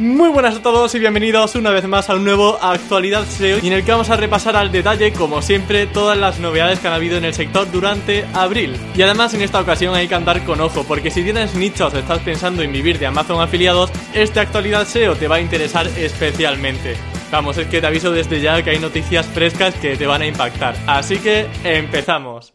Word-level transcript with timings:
Muy 0.00 0.30
buenas 0.30 0.56
a 0.56 0.62
todos 0.62 0.94
y 0.94 0.98
bienvenidos 0.98 1.56
una 1.56 1.68
vez 1.72 1.86
más 1.86 2.08
a 2.08 2.14
un 2.14 2.24
nuevo 2.24 2.56
Actualidad 2.62 3.26
SEO 3.26 3.58
en 3.58 3.74
el 3.74 3.84
que 3.84 3.92
vamos 3.92 4.08
a 4.08 4.16
repasar 4.16 4.56
al 4.56 4.72
detalle, 4.72 5.12
como 5.12 5.42
siempre, 5.42 5.86
todas 5.86 6.16
las 6.16 6.40
novedades 6.40 6.78
que 6.80 6.88
han 6.88 6.94
habido 6.94 7.18
en 7.18 7.26
el 7.26 7.34
sector 7.34 7.70
durante 7.70 8.24
abril. 8.32 8.78
Y 8.96 9.02
además 9.02 9.34
en 9.34 9.42
esta 9.42 9.60
ocasión 9.60 9.94
hay 9.94 10.08
que 10.08 10.14
andar 10.14 10.42
con 10.46 10.62
ojo, 10.62 10.84
porque 10.84 11.10
si 11.10 11.22
tienes 11.22 11.54
nichos 11.54 11.92
o 11.92 11.98
estás 11.98 12.20
pensando 12.20 12.62
en 12.62 12.72
vivir 12.72 12.98
de 12.98 13.08
Amazon 13.08 13.42
afiliados, 13.42 13.90
este 14.14 14.40
Actualidad 14.40 14.88
SEO 14.88 15.16
te 15.16 15.28
va 15.28 15.36
a 15.36 15.40
interesar 15.42 15.86
especialmente. 15.86 16.96
Vamos, 17.30 17.58
es 17.58 17.66
que 17.66 17.82
te 17.82 17.86
aviso 17.86 18.10
desde 18.10 18.40
ya 18.40 18.62
que 18.62 18.70
hay 18.70 18.78
noticias 18.78 19.26
frescas 19.26 19.74
que 19.74 19.98
te 19.98 20.06
van 20.06 20.22
a 20.22 20.26
impactar. 20.26 20.76
Así 20.86 21.18
que 21.18 21.46
empezamos. 21.62 22.54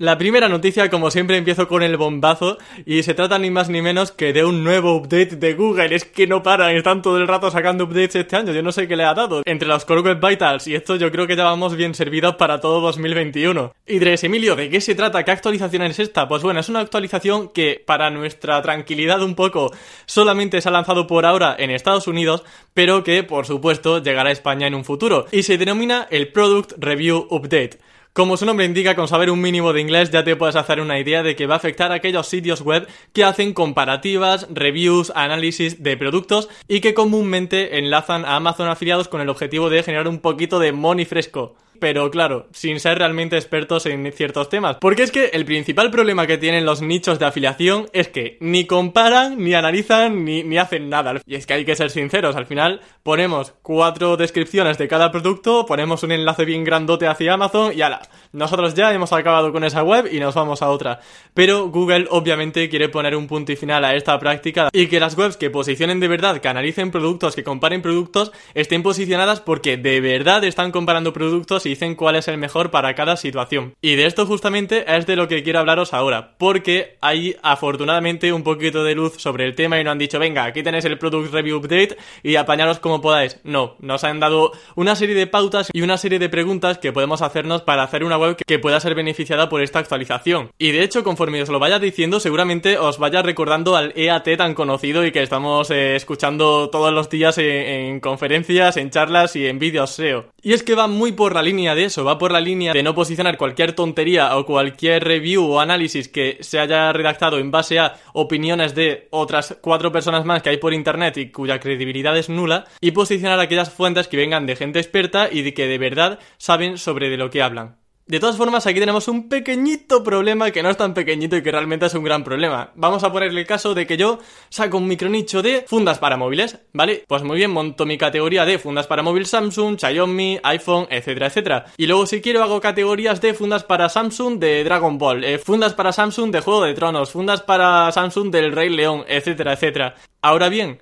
La 0.00 0.16
primera 0.16 0.48
noticia, 0.48 0.90
como 0.90 1.10
siempre, 1.10 1.38
empiezo 1.38 1.66
con 1.66 1.82
el 1.82 1.96
bombazo 1.96 2.56
y 2.86 3.02
se 3.02 3.14
trata 3.14 3.36
ni 3.36 3.50
más 3.50 3.68
ni 3.68 3.82
menos 3.82 4.12
que 4.12 4.32
de 4.32 4.44
un 4.44 4.62
nuevo 4.62 4.94
update 4.94 5.34
de 5.34 5.54
Google. 5.54 5.92
Es 5.92 6.04
que 6.04 6.28
no 6.28 6.40
paran, 6.40 6.76
están 6.76 7.02
todo 7.02 7.16
el 7.16 7.26
rato 7.26 7.50
sacando 7.50 7.82
updates 7.82 8.14
este 8.14 8.36
año, 8.36 8.52
yo 8.52 8.62
no 8.62 8.70
sé 8.70 8.86
qué 8.86 8.94
le 8.94 9.02
ha 9.02 9.12
dado. 9.12 9.42
Entre 9.44 9.66
los 9.66 9.84
Core 9.84 10.14
Vitals 10.14 10.68
y 10.68 10.76
esto 10.76 10.94
yo 10.94 11.10
creo 11.10 11.26
que 11.26 11.34
ya 11.34 11.42
vamos 11.42 11.74
bien 11.74 11.96
servidos 11.96 12.36
para 12.36 12.60
todo 12.60 12.80
2021. 12.80 13.72
Y 13.88 13.98
Dres, 13.98 14.22
Emilio, 14.22 14.54
¿de 14.54 14.70
qué 14.70 14.80
se 14.80 14.94
trata? 14.94 15.24
¿Qué 15.24 15.32
actualización 15.32 15.82
es 15.82 15.98
esta? 15.98 16.28
Pues 16.28 16.44
bueno, 16.44 16.60
es 16.60 16.68
una 16.68 16.78
actualización 16.78 17.48
que 17.48 17.82
para 17.84 18.08
nuestra 18.10 18.62
tranquilidad 18.62 19.20
un 19.20 19.34
poco 19.34 19.72
solamente 20.06 20.60
se 20.60 20.68
ha 20.68 20.70
lanzado 20.70 21.08
por 21.08 21.26
ahora 21.26 21.56
en 21.58 21.72
Estados 21.72 22.06
Unidos, 22.06 22.44
pero 22.72 23.02
que 23.02 23.24
por 23.24 23.46
supuesto 23.46 24.00
llegará 24.00 24.28
a 24.28 24.32
España 24.32 24.68
en 24.68 24.76
un 24.76 24.84
futuro. 24.84 25.26
Y 25.32 25.42
se 25.42 25.58
denomina 25.58 26.06
el 26.08 26.28
Product 26.28 26.74
Review 26.78 27.26
Update. 27.30 27.87
Como 28.12 28.36
su 28.36 28.46
nombre 28.46 28.66
indica, 28.66 28.96
con 28.96 29.06
saber 29.06 29.30
un 29.30 29.40
mínimo 29.40 29.72
de 29.72 29.80
inglés 29.80 30.10
ya 30.10 30.24
te 30.24 30.34
puedes 30.34 30.56
hacer 30.56 30.80
una 30.80 30.98
idea 30.98 31.22
de 31.22 31.36
que 31.36 31.46
va 31.46 31.54
a 31.54 31.58
afectar 31.58 31.92
a 31.92 31.96
aquellos 31.96 32.26
sitios 32.26 32.62
web 32.62 32.88
que 33.12 33.22
hacen 33.22 33.52
comparativas, 33.52 34.48
reviews, 34.50 35.12
análisis 35.14 35.82
de 35.82 35.96
productos 35.96 36.48
y 36.66 36.80
que 36.80 36.94
comúnmente 36.94 37.78
enlazan 37.78 38.24
a 38.24 38.36
Amazon 38.36 38.68
afiliados 38.68 39.08
con 39.08 39.20
el 39.20 39.28
objetivo 39.28 39.70
de 39.70 39.82
generar 39.82 40.08
un 40.08 40.18
poquito 40.18 40.58
de 40.58 40.72
money 40.72 41.04
fresco 41.04 41.54
pero 41.80 42.10
claro, 42.10 42.46
sin 42.52 42.80
ser 42.80 42.98
realmente 42.98 43.36
expertos 43.36 43.86
en 43.86 44.10
ciertos 44.12 44.48
temas. 44.48 44.76
Porque 44.80 45.02
es 45.02 45.12
que 45.12 45.26
el 45.26 45.44
principal 45.44 45.90
problema 45.90 46.26
que 46.26 46.38
tienen 46.38 46.64
los 46.64 46.82
nichos 46.82 47.18
de 47.18 47.26
afiliación 47.26 47.88
es 47.92 48.08
que 48.08 48.36
ni 48.40 48.66
comparan, 48.66 49.38
ni 49.38 49.54
analizan, 49.54 50.24
ni, 50.24 50.42
ni 50.42 50.58
hacen 50.58 50.88
nada. 50.88 51.20
Y 51.26 51.34
es 51.34 51.46
que 51.46 51.54
hay 51.54 51.64
que 51.64 51.76
ser 51.76 51.90
sinceros, 51.90 52.36
al 52.36 52.46
final 52.46 52.80
ponemos 53.02 53.54
cuatro 53.62 54.16
descripciones 54.16 54.78
de 54.78 54.88
cada 54.88 55.10
producto, 55.10 55.66
ponemos 55.66 56.02
un 56.02 56.12
enlace 56.12 56.44
bien 56.44 56.64
grandote 56.64 57.06
hacia 57.06 57.34
Amazon 57.34 57.72
y 57.74 57.82
ala, 57.82 58.02
nosotros 58.32 58.74
ya 58.74 58.92
hemos 58.92 59.12
acabado 59.12 59.52
con 59.52 59.64
esa 59.64 59.82
web 59.82 60.08
y 60.12 60.20
nos 60.20 60.34
vamos 60.34 60.62
a 60.62 60.68
otra. 60.68 61.00
Pero 61.34 61.68
Google 61.68 62.06
obviamente 62.10 62.68
quiere 62.68 62.88
poner 62.88 63.16
un 63.16 63.26
punto 63.26 63.52
y 63.52 63.56
final 63.56 63.84
a 63.84 63.94
esta 63.94 64.18
práctica 64.18 64.68
y 64.72 64.86
que 64.88 65.00
las 65.00 65.16
webs 65.16 65.36
que 65.36 65.50
posicionen 65.50 66.00
de 66.00 66.08
verdad, 66.08 66.38
que 66.38 66.48
analicen 66.48 66.90
productos, 66.90 67.34
que 67.34 67.44
comparen 67.44 67.82
productos, 67.82 68.32
estén 68.54 68.82
posicionadas 68.82 69.40
porque 69.40 69.76
de 69.76 70.00
verdad 70.00 70.44
están 70.44 70.72
comparando 70.72 71.12
productos 71.12 71.64
dicen 71.68 71.94
cuál 71.94 72.16
es 72.16 72.28
el 72.28 72.38
mejor 72.38 72.70
para 72.70 72.94
cada 72.94 73.16
situación. 73.16 73.74
Y 73.82 73.94
de 73.96 74.06
esto 74.06 74.26
justamente 74.26 74.84
es 74.96 75.06
de 75.06 75.16
lo 75.16 75.28
que 75.28 75.42
quiero 75.42 75.60
hablaros 75.60 75.92
ahora, 75.92 76.34
porque 76.38 76.96
hay 77.00 77.36
afortunadamente 77.42 78.32
un 78.32 78.42
poquito 78.42 78.84
de 78.84 78.94
luz 78.94 79.14
sobre 79.18 79.44
el 79.44 79.54
tema 79.54 79.78
y 79.78 79.84
no 79.84 79.90
han 79.90 79.98
dicho, 79.98 80.18
venga, 80.18 80.44
aquí 80.44 80.62
tenéis 80.62 80.86
el 80.86 80.98
Product 80.98 81.32
Review 81.32 81.58
Update 81.58 81.96
y 82.22 82.36
apañaros 82.36 82.78
como 82.78 83.00
podáis. 83.00 83.38
No, 83.44 83.76
nos 83.80 84.04
han 84.04 84.18
dado 84.18 84.52
una 84.76 84.96
serie 84.96 85.14
de 85.14 85.26
pautas 85.26 85.68
y 85.72 85.82
una 85.82 85.98
serie 85.98 86.18
de 86.18 86.28
preguntas 86.28 86.78
que 86.78 86.92
podemos 86.92 87.22
hacernos 87.22 87.62
para 87.62 87.82
hacer 87.82 88.02
una 88.02 88.16
web 88.16 88.36
que 88.46 88.58
pueda 88.58 88.80
ser 88.80 88.94
beneficiada 88.94 89.48
por 89.48 89.60
esta 89.60 89.78
actualización. 89.78 90.50
Y 90.58 90.72
de 90.72 90.82
hecho, 90.82 91.04
conforme 91.04 91.42
os 91.42 91.48
lo 91.50 91.58
vaya 91.58 91.78
diciendo, 91.78 92.18
seguramente 92.18 92.78
os 92.78 92.98
vaya 92.98 93.22
recordando 93.22 93.76
al 93.76 93.92
EAT 93.94 94.36
tan 94.38 94.54
conocido 94.54 95.04
y 95.04 95.12
que 95.12 95.22
estamos 95.22 95.70
eh, 95.70 95.96
escuchando 95.96 96.70
todos 96.70 96.92
los 96.92 97.10
días 97.10 97.36
en 97.38 98.00
conferencias, 98.00 98.76
en 98.76 98.90
charlas 98.90 99.36
y 99.36 99.46
en 99.46 99.58
vídeos 99.58 99.90
SEO. 99.90 100.26
Y 100.42 100.52
es 100.52 100.62
que 100.62 100.74
va 100.74 100.86
muy 100.86 101.12
por 101.12 101.34
la 101.34 101.42
línea 101.42 101.57
de 101.58 101.84
eso, 101.84 102.04
va 102.04 102.18
por 102.18 102.30
la 102.30 102.40
línea 102.40 102.72
de 102.72 102.82
no 102.82 102.94
posicionar 102.94 103.36
cualquier 103.36 103.72
tontería 103.72 104.36
o 104.36 104.46
cualquier 104.46 105.04
review 105.04 105.44
o 105.44 105.60
análisis 105.60 106.08
que 106.08 106.38
se 106.40 106.60
haya 106.60 106.92
redactado 106.92 107.38
en 107.38 107.50
base 107.50 107.78
a 107.78 107.96
opiniones 108.12 108.74
de 108.74 109.08
otras 109.10 109.58
cuatro 109.60 109.90
personas 109.90 110.24
más 110.24 110.42
que 110.42 110.50
hay 110.50 110.56
por 110.58 110.72
internet 110.72 111.16
y 111.16 111.30
cuya 111.30 111.58
credibilidad 111.58 112.16
es 112.16 112.28
nula, 112.28 112.64
y 112.80 112.92
posicionar 112.92 113.40
aquellas 113.40 113.70
fuentes 113.70 114.06
que 114.06 114.16
vengan 114.16 114.46
de 114.46 114.56
gente 114.56 114.78
experta 114.78 115.28
y 115.30 115.42
de 115.42 115.52
que 115.52 115.66
de 115.66 115.78
verdad 115.78 116.18
saben 116.36 116.78
sobre 116.78 117.10
de 117.10 117.16
lo 117.16 117.30
que 117.30 117.42
hablan. 117.42 117.76
De 118.08 118.20
todas 118.20 118.38
formas, 118.38 118.66
aquí 118.66 118.80
tenemos 118.80 119.06
un 119.06 119.28
pequeñito 119.28 120.02
problema 120.02 120.50
que 120.50 120.62
no 120.62 120.70
es 120.70 120.78
tan 120.78 120.94
pequeñito 120.94 121.36
y 121.36 121.42
que 121.42 121.52
realmente 121.52 121.84
es 121.84 121.92
un 121.92 122.02
gran 122.02 122.24
problema. 122.24 122.70
Vamos 122.74 123.04
a 123.04 123.12
ponerle 123.12 123.42
el 123.42 123.46
caso 123.46 123.74
de 123.74 123.86
que 123.86 123.98
yo 123.98 124.18
saco 124.48 124.78
un 124.78 124.88
micronicho 124.88 125.42
de 125.42 125.66
fundas 125.68 125.98
para 125.98 126.16
móviles, 126.16 126.58
¿vale? 126.72 127.04
Pues 127.06 127.22
muy 127.22 127.36
bien, 127.36 127.50
monto 127.50 127.84
mi 127.84 127.98
categoría 127.98 128.46
de 128.46 128.58
fundas 128.58 128.86
para 128.86 129.02
móvil 129.02 129.26
Samsung, 129.26 129.78
Xiaomi, 129.78 130.40
iPhone, 130.42 130.86
etcétera, 130.88 131.26
etcétera. 131.26 131.66
Y 131.76 131.86
luego 131.86 132.06
si 132.06 132.22
quiero 132.22 132.42
hago 132.42 132.62
categorías 132.62 133.20
de 133.20 133.34
fundas 133.34 133.64
para 133.64 133.90
Samsung 133.90 134.38
de 134.38 134.64
Dragon 134.64 134.96
Ball, 134.96 135.22
eh, 135.22 135.38
fundas 135.38 135.74
para 135.74 135.92
Samsung 135.92 136.30
de 136.30 136.40
Juego 136.40 136.64
de 136.64 136.72
Tronos, 136.72 137.10
fundas 137.10 137.42
para 137.42 137.92
Samsung 137.92 138.30
del 138.30 138.52
Rey 138.52 138.70
León, 138.70 139.04
etcétera, 139.06 139.52
etcétera. 139.52 139.96
Ahora 140.22 140.48
bien, 140.48 140.80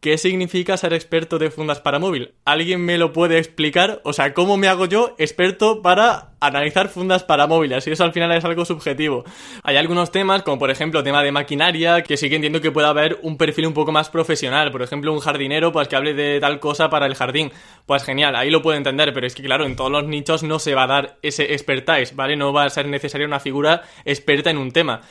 ¿Qué 0.00 0.16
significa 0.16 0.78
ser 0.78 0.94
experto 0.94 1.38
de 1.38 1.50
fundas 1.50 1.80
para 1.80 1.98
móvil? 1.98 2.32
¿Alguien 2.46 2.82
me 2.82 2.96
lo 2.96 3.12
puede 3.12 3.36
explicar? 3.36 4.00
O 4.02 4.14
sea, 4.14 4.32
¿cómo 4.32 4.56
me 4.56 4.66
hago 4.66 4.86
yo 4.86 5.14
experto 5.18 5.82
para 5.82 6.30
analizar 6.40 6.88
fundas 6.88 7.22
para 7.22 7.46
móviles? 7.46 7.86
Y 7.86 7.90
eso 7.90 8.04
al 8.04 8.14
final 8.14 8.32
es 8.32 8.42
algo 8.46 8.64
subjetivo. 8.64 9.24
Hay 9.62 9.76
algunos 9.76 10.10
temas, 10.10 10.42
como 10.42 10.58
por 10.58 10.70
ejemplo 10.70 11.02
tema 11.02 11.22
de 11.22 11.32
maquinaria, 11.32 12.02
que 12.02 12.16
sí 12.16 12.30
que 12.30 12.36
entiendo 12.36 12.62
que 12.62 12.70
pueda 12.70 12.88
haber 12.88 13.18
un 13.20 13.36
perfil 13.36 13.66
un 13.66 13.74
poco 13.74 13.92
más 13.92 14.08
profesional. 14.08 14.72
Por 14.72 14.80
ejemplo, 14.80 15.12
un 15.12 15.20
jardinero, 15.20 15.70
pues 15.70 15.86
que 15.86 15.96
hable 15.96 16.14
de 16.14 16.40
tal 16.40 16.60
cosa 16.60 16.88
para 16.88 17.04
el 17.04 17.14
jardín. 17.14 17.52
Pues 17.84 18.02
genial, 18.02 18.36
ahí 18.36 18.48
lo 18.48 18.62
puedo 18.62 18.78
entender, 18.78 19.12
pero 19.12 19.26
es 19.26 19.34
que 19.34 19.42
claro, 19.42 19.66
en 19.66 19.76
todos 19.76 19.90
los 19.90 20.04
nichos 20.04 20.42
no 20.42 20.58
se 20.60 20.74
va 20.74 20.84
a 20.84 20.86
dar 20.86 21.18
ese 21.20 21.52
expertise, 21.52 22.16
¿vale? 22.16 22.36
No 22.36 22.54
va 22.54 22.64
a 22.64 22.70
ser 22.70 22.86
necesaria 22.86 23.26
una 23.26 23.38
figura 23.38 23.82
experta 24.06 24.48
en 24.48 24.56
un 24.56 24.70
tema. 24.70 25.02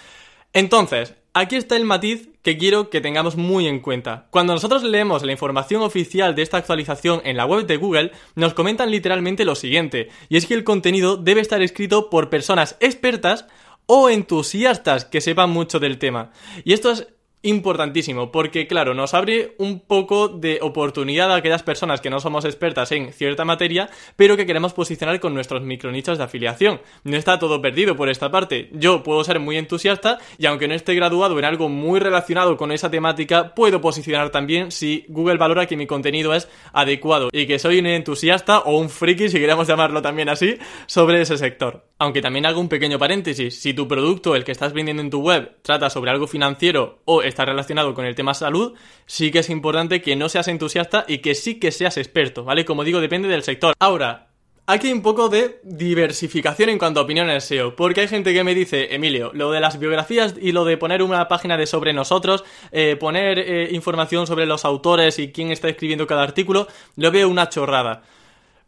Entonces, 0.52 1.14
aquí 1.36 1.58
está 1.58 1.76
el 1.76 1.86
matiz 1.86 2.29
que 2.42 2.58
quiero 2.58 2.90
que 2.90 3.02
tengamos 3.02 3.36
muy 3.36 3.68
en 3.68 3.80
cuenta. 3.80 4.28
Cuando 4.30 4.54
nosotros 4.54 4.84
leemos 4.84 5.24
la 5.24 5.32
información 5.32 5.82
oficial 5.82 6.36
de 6.36 6.42
esta 6.42 6.58
actualización 6.58 7.22
en 7.26 7.38
la 7.38 7.46
web 7.46 7.66
de 7.66 7.78
Google, 7.78 8.12
nos 8.36 8.54
comentan 8.54 8.92
literalmente 8.92 9.46
lo 9.46 9.56
siguiente, 9.56 10.10
y 10.30 10.38
es 10.38 10.46
que 10.46 10.54
el 10.54 10.64
contenido 10.64 11.18
debe 11.18 11.42
estar 11.42 11.62
escrito 11.62 12.10
por 12.10 12.30
personas 12.30 12.78
expertas 12.80 13.46
o 13.86 14.10
entusiastas 14.10 15.06
que 15.06 15.22
sepan 15.22 15.50
mucho 15.50 15.80
del 15.80 15.98
tema. 15.98 16.32
Y 16.64 16.74
esto 16.74 16.92
es 16.92 17.08
importantísimo, 17.42 18.32
porque 18.32 18.68
claro, 18.68 18.94
nos 18.94 19.14
abre 19.14 19.56
un 19.58 19.80
poco 19.80 20.28
de 20.28 20.60
oportunidad 20.62 21.32
a 21.32 21.36
aquellas 21.36 21.64
personas 21.64 22.02
que 22.02 22.10
no 22.10 22.20
somos 22.20 22.44
expertas 22.46 22.92
en 22.92 23.14
cierta 23.14 23.46
materia, 23.46 23.90
pero 24.16 24.36
que 24.36 24.46
queremos 24.46 24.74
posicionar 24.74 25.20
con 25.20 25.34
nuestros 25.34 25.62
micronichos 25.62 26.18
de 26.18 26.24
afiliación. 26.26 26.82
No 27.04 27.16
está 27.16 27.40
todo 27.40 27.62
perdido 27.62 27.96
por 27.96 28.10
esta 28.10 28.30
parte. 28.30 28.70
Yo 28.74 29.04
puedo 29.04 29.24
ser 29.24 29.40
muy 29.40 29.58
entusiasta 29.58 30.20
y 30.38 30.48
aunque 30.48 30.68
no 30.68 30.74
esté 30.74 30.96
graduado 30.96 31.40
en 31.40 31.46
algo 31.46 31.70
muy 31.70 32.00
relacionado 32.00 32.58
con 32.58 32.72
esa 32.72 32.92
temática, 32.92 33.56
puedo 33.56 33.80
posicionar 33.80 34.30
también 34.32 34.72
si 34.72 35.06
Google 35.08 35.38
valora 35.38 35.66
que 35.66 35.78
mi 35.78 35.88
contenido 35.88 36.34
es 36.34 36.50
adecuado 36.74 37.30
y 37.32 37.46
que 37.46 37.60
soy 37.60 37.80
un 37.80 37.86
entusiasta 37.86 38.60
o 38.60 38.78
un 38.78 38.90
friki, 38.90 39.30
si 39.30 39.40
queremos 39.40 39.68
llamarlo 39.68 40.02
también 40.02 40.30
así, 40.30 40.58
sobre 40.88 41.22
ese 41.22 41.38
sector. 41.38 41.86
Aunque 42.00 42.22
también 42.22 42.46
hago 42.46 42.62
un 42.62 42.70
pequeño 42.70 42.98
paréntesis, 42.98 43.60
si 43.60 43.74
tu 43.74 43.88
producto, 43.88 44.36
el 44.36 44.44
que 44.44 44.54
estás 44.54 44.74
vendiendo 44.74 45.04
en 45.04 45.10
tu 45.10 45.22
web, 45.22 45.58
trata 45.62 45.90
sobre 45.90 46.12
algo 46.12 46.28
financiero 46.28 47.00
o 47.06 47.22
está 47.30 47.46
relacionado 47.46 47.94
con 47.94 48.06
el 48.06 48.16
tema 48.16 48.34
salud, 48.34 48.74
sí 49.06 49.32
que 49.32 49.40
es 49.40 49.50
importante 49.50 50.02
que 50.02 50.16
no 50.16 50.30
seas 50.30 50.48
entusiasta 50.48 51.06
y 51.08 51.20
que 51.20 51.36
sí 51.36 51.60
que 51.60 51.72
seas 51.72 51.98
experto, 51.98 52.44
¿vale? 52.44 52.66
Como 52.66 52.84
digo, 52.84 53.00
depende 53.00 53.28
del 53.28 53.44
sector. 53.44 53.74
Ahora, 53.80 54.30
Aquí 54.72 54.86
hay 54.86 54.94
un 54.94 55.02
poco 55.02 55.30
de 55.30 55.62
diversificación 55.64 56.70
en 56.70 56.78
cuanto 56.78 57.00
a 57.00 57.04
opiniones 57.04 57.44
SEO, 57.44 57.76
porque 57.76 58.02
hay 58.02 58.08
gente 58.08 58.36
que 58.36 58.44
me 58.44 58.54
dice, 58.54 58.94
Emilio, 58.94 59.32
lo 59.34 59.52
de 59.52 59.60
las 59.60 59.80
biografías 59.80 60.36
y 60.40 60.52
lo 60.52 60.64
de 60.64 60.78
poner 60.78 61.02
una 61.02 61.28
página 61.28 61.58
de 61.58 61.66
sobre 61.66 61.92
nosotros, 61.92 62.44
eh, 62.72 62.96
poner 62.96 63.40
eh, 63.40 63.70
información 63.72 64.28
sobre 64.28 64.46
los 64.46 64.66
autores 64.66 65.18
y 65.18 65.32
quién 65.32 65.52
está 65.52 65.70
escribiendo 65.70 66.06
cada 66.06 66.22
artículo, 66.22 66.68
lo 66.98 67.10
veo 67.10 67.30
una 67.30 67.50
chorrada. 67.50 68.04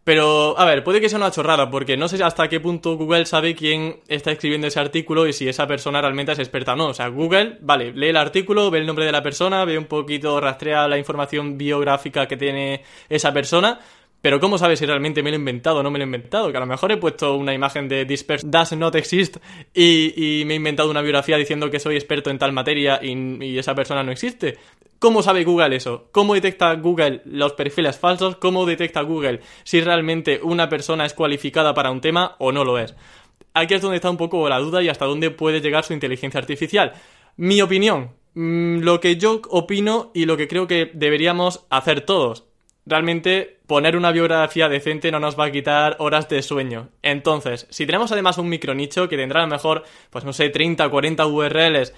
Pero, 0.03 0.57
a 0.57 0.65
ver, 0.65 0.83
puede 0.83 1.00
que 1.00 1.09
sea 1.09 1.19
una 1.19 1.30
chorrada, 1.30 1.69
porque 1.69 1.95
no 1.95 2.07
sé 2.07 2.24
hasta 2.24 2.50
qué 2.50 2.59
punto 2.59 2.98
Google 2.98 3.27
sabe 3.27 3.53
quién 3.53 4.00
está 4.07 4.31
escribiendo 4.31 4.65
ese 4.65 4.80
artículo 4.80 5.27
y 5.27 5.33
si 5.33 5.48
esa 5.48 5.68
persona 5.68 6.01
realmente 6.01 6.31
es 6.31 6.39
experta 6.39 6.74
o 6.74 6.75
no. 6.75 6.88
O 6.88 6.94
sea, 6.95 7.07
Google, 7.09 7.59
vale, 7.62 7.94
lee 7.94 8.07
el 8.07 8.18
artículo, 8.18 8.71
ve 8.71 8.80
el 8.80 8.88
nombre 8.88 9.06
de 9.06 9.12
la 9.12 9.21
persona, 9.21 9.63
ve 9.63 9.77
un 9.77 9.86
poquito, 9.86 10.42
rastrea 10.42 10.88
la 10.88 10.98
información 10.98 11.56
biográfica 11.56 12.27
que 12.27 12.36
tiene 12.36 12.83
esa 13.09 13.31
persona, 13.31 13.80
pero 14.21 14.39
¿cómo 14.39 14.57
sabes 14.57 14.79
si 14.79 14.85
realmente 14.85 15.23
me 15.23 15.31
lo 15.31 15.35
he 15.35 15.39
inventado 15.39 15.79
o 15.79 15.83
no 15.83 15.91
me 15.91 16.00
lo 16.00 16.03
he 16.03 16.06
inventado? 16.06 16.51
Que 16.51 16.57
a 16.57 16.62
lo 16.62 16.65
mejor 16.65 16.91
he 16.91 16.97
puesto 16.97 17.35
una 17.35 17.53
imagen 17.53 17.88
de 17.88 18.06
This 18.06 18.25
does 18.44 18.73
not 18.73 18.95
exist 18.95 19.38
y, 19.73 20.44
me 20.45 20.53
he 20.53 20.57
inventado 20.57 20.89
una 20.89 21.01
biografía 21.01 21.38
diciendo 21.38 21.71
que 21.71 21.79
soy 21.79 21.95
experto 21.95 22.29
en 22.29 22.38
tal 22.38 22.53
materia 22.53 23.00
y 23.01 23.57
esa 23.57 23.73
persona 23.75 24.03
no 24.03 24.12
existe. 24.12 24.57
¿Cómo 25.01 25.23
sabe 25.23 25.44
Google 25.44 25.75
eso? 25.75 26.09
¿Cómo 26.12 26.35
detecta 26.35 26.75
Google 26.75 27.23
los 27.25 27.53
perfiles 27.53 27.97
falsos? 27.97 28.35
¿Cómo 28.35 28.68
detecta 28.68 29.01
Google 29.01 29.39
si 29.63 29.81
realmente 29.81 30.39
una 30.44 30.69
persona 30.69 31.07
es 31.07 31.15
cualificada 31.15 31.73
para 31.73 31.89
un 31.89 32.01
tema 32.01 32.35
o 32.38 32.51
no 32.51 32.63
lo 32.63 32.77
es? 32.77 32.94
Aquí 33.56 33.73
es 33.73 33.81
donde 33.81 33.95
está 33.95 34.12
un 34.12 34.18
poco 34.18 34.47
la 34.47 34.59
duda 34.59 34.83
y 34.83 34.89
hasta 34.89 35.06
dónde 35.06 35.31
puede 35.31 35.59
llegar 35.59 35.85
su 35.85 35.94
inteligencia 35.94 36.39
artificial. 36.39 36.94
Mi 37.35 37.63
opinión, 37.63 38.12
mm, 38.35 38.81
lo 38.81 39.00
que 39.00 39.18
yo 39.18 39.41
opino 39.50 40.12
y 40.13 40.25
lo 40.25 40.38
que 40.38 40.47
creo 40.47 40.68
que 40.68 40.91
deberíamos 40.94 41.65
hacer 41.71 42.01
todos. 42.01 42.45
Realmente 42.86 43.60
poner 43.68 43.95
una 43.95 44.12
biografía 44.12 44.68
decente 44.68 45.12
no 45.12 45.19
nos 45.19 45.39
va 45.39 45.45
a 45.45 45.51
quitar 45.51 45.95
horas 46.00 46.28
de 46.30 46.42
sueño. 46.42 46.89
Entonces, 47.04 47.68
si 47.69 47.86
tenemos 47.86 48.12
además 48.12 48.38
un 48.38 48.50
micronicho 48.50 49.07
que 49.07 49.18
tendrá 49.18 49.42
a 49.42 49.45
lo 49.45 49.51
mejor, 49.51 49.83
pues 50.10 50.25
no 50.25 50.33
sé, 50.33 50.50
30 50.50 50.88
o 50.88 50.92
40 50.92 51.25
URLs 51.28 51.94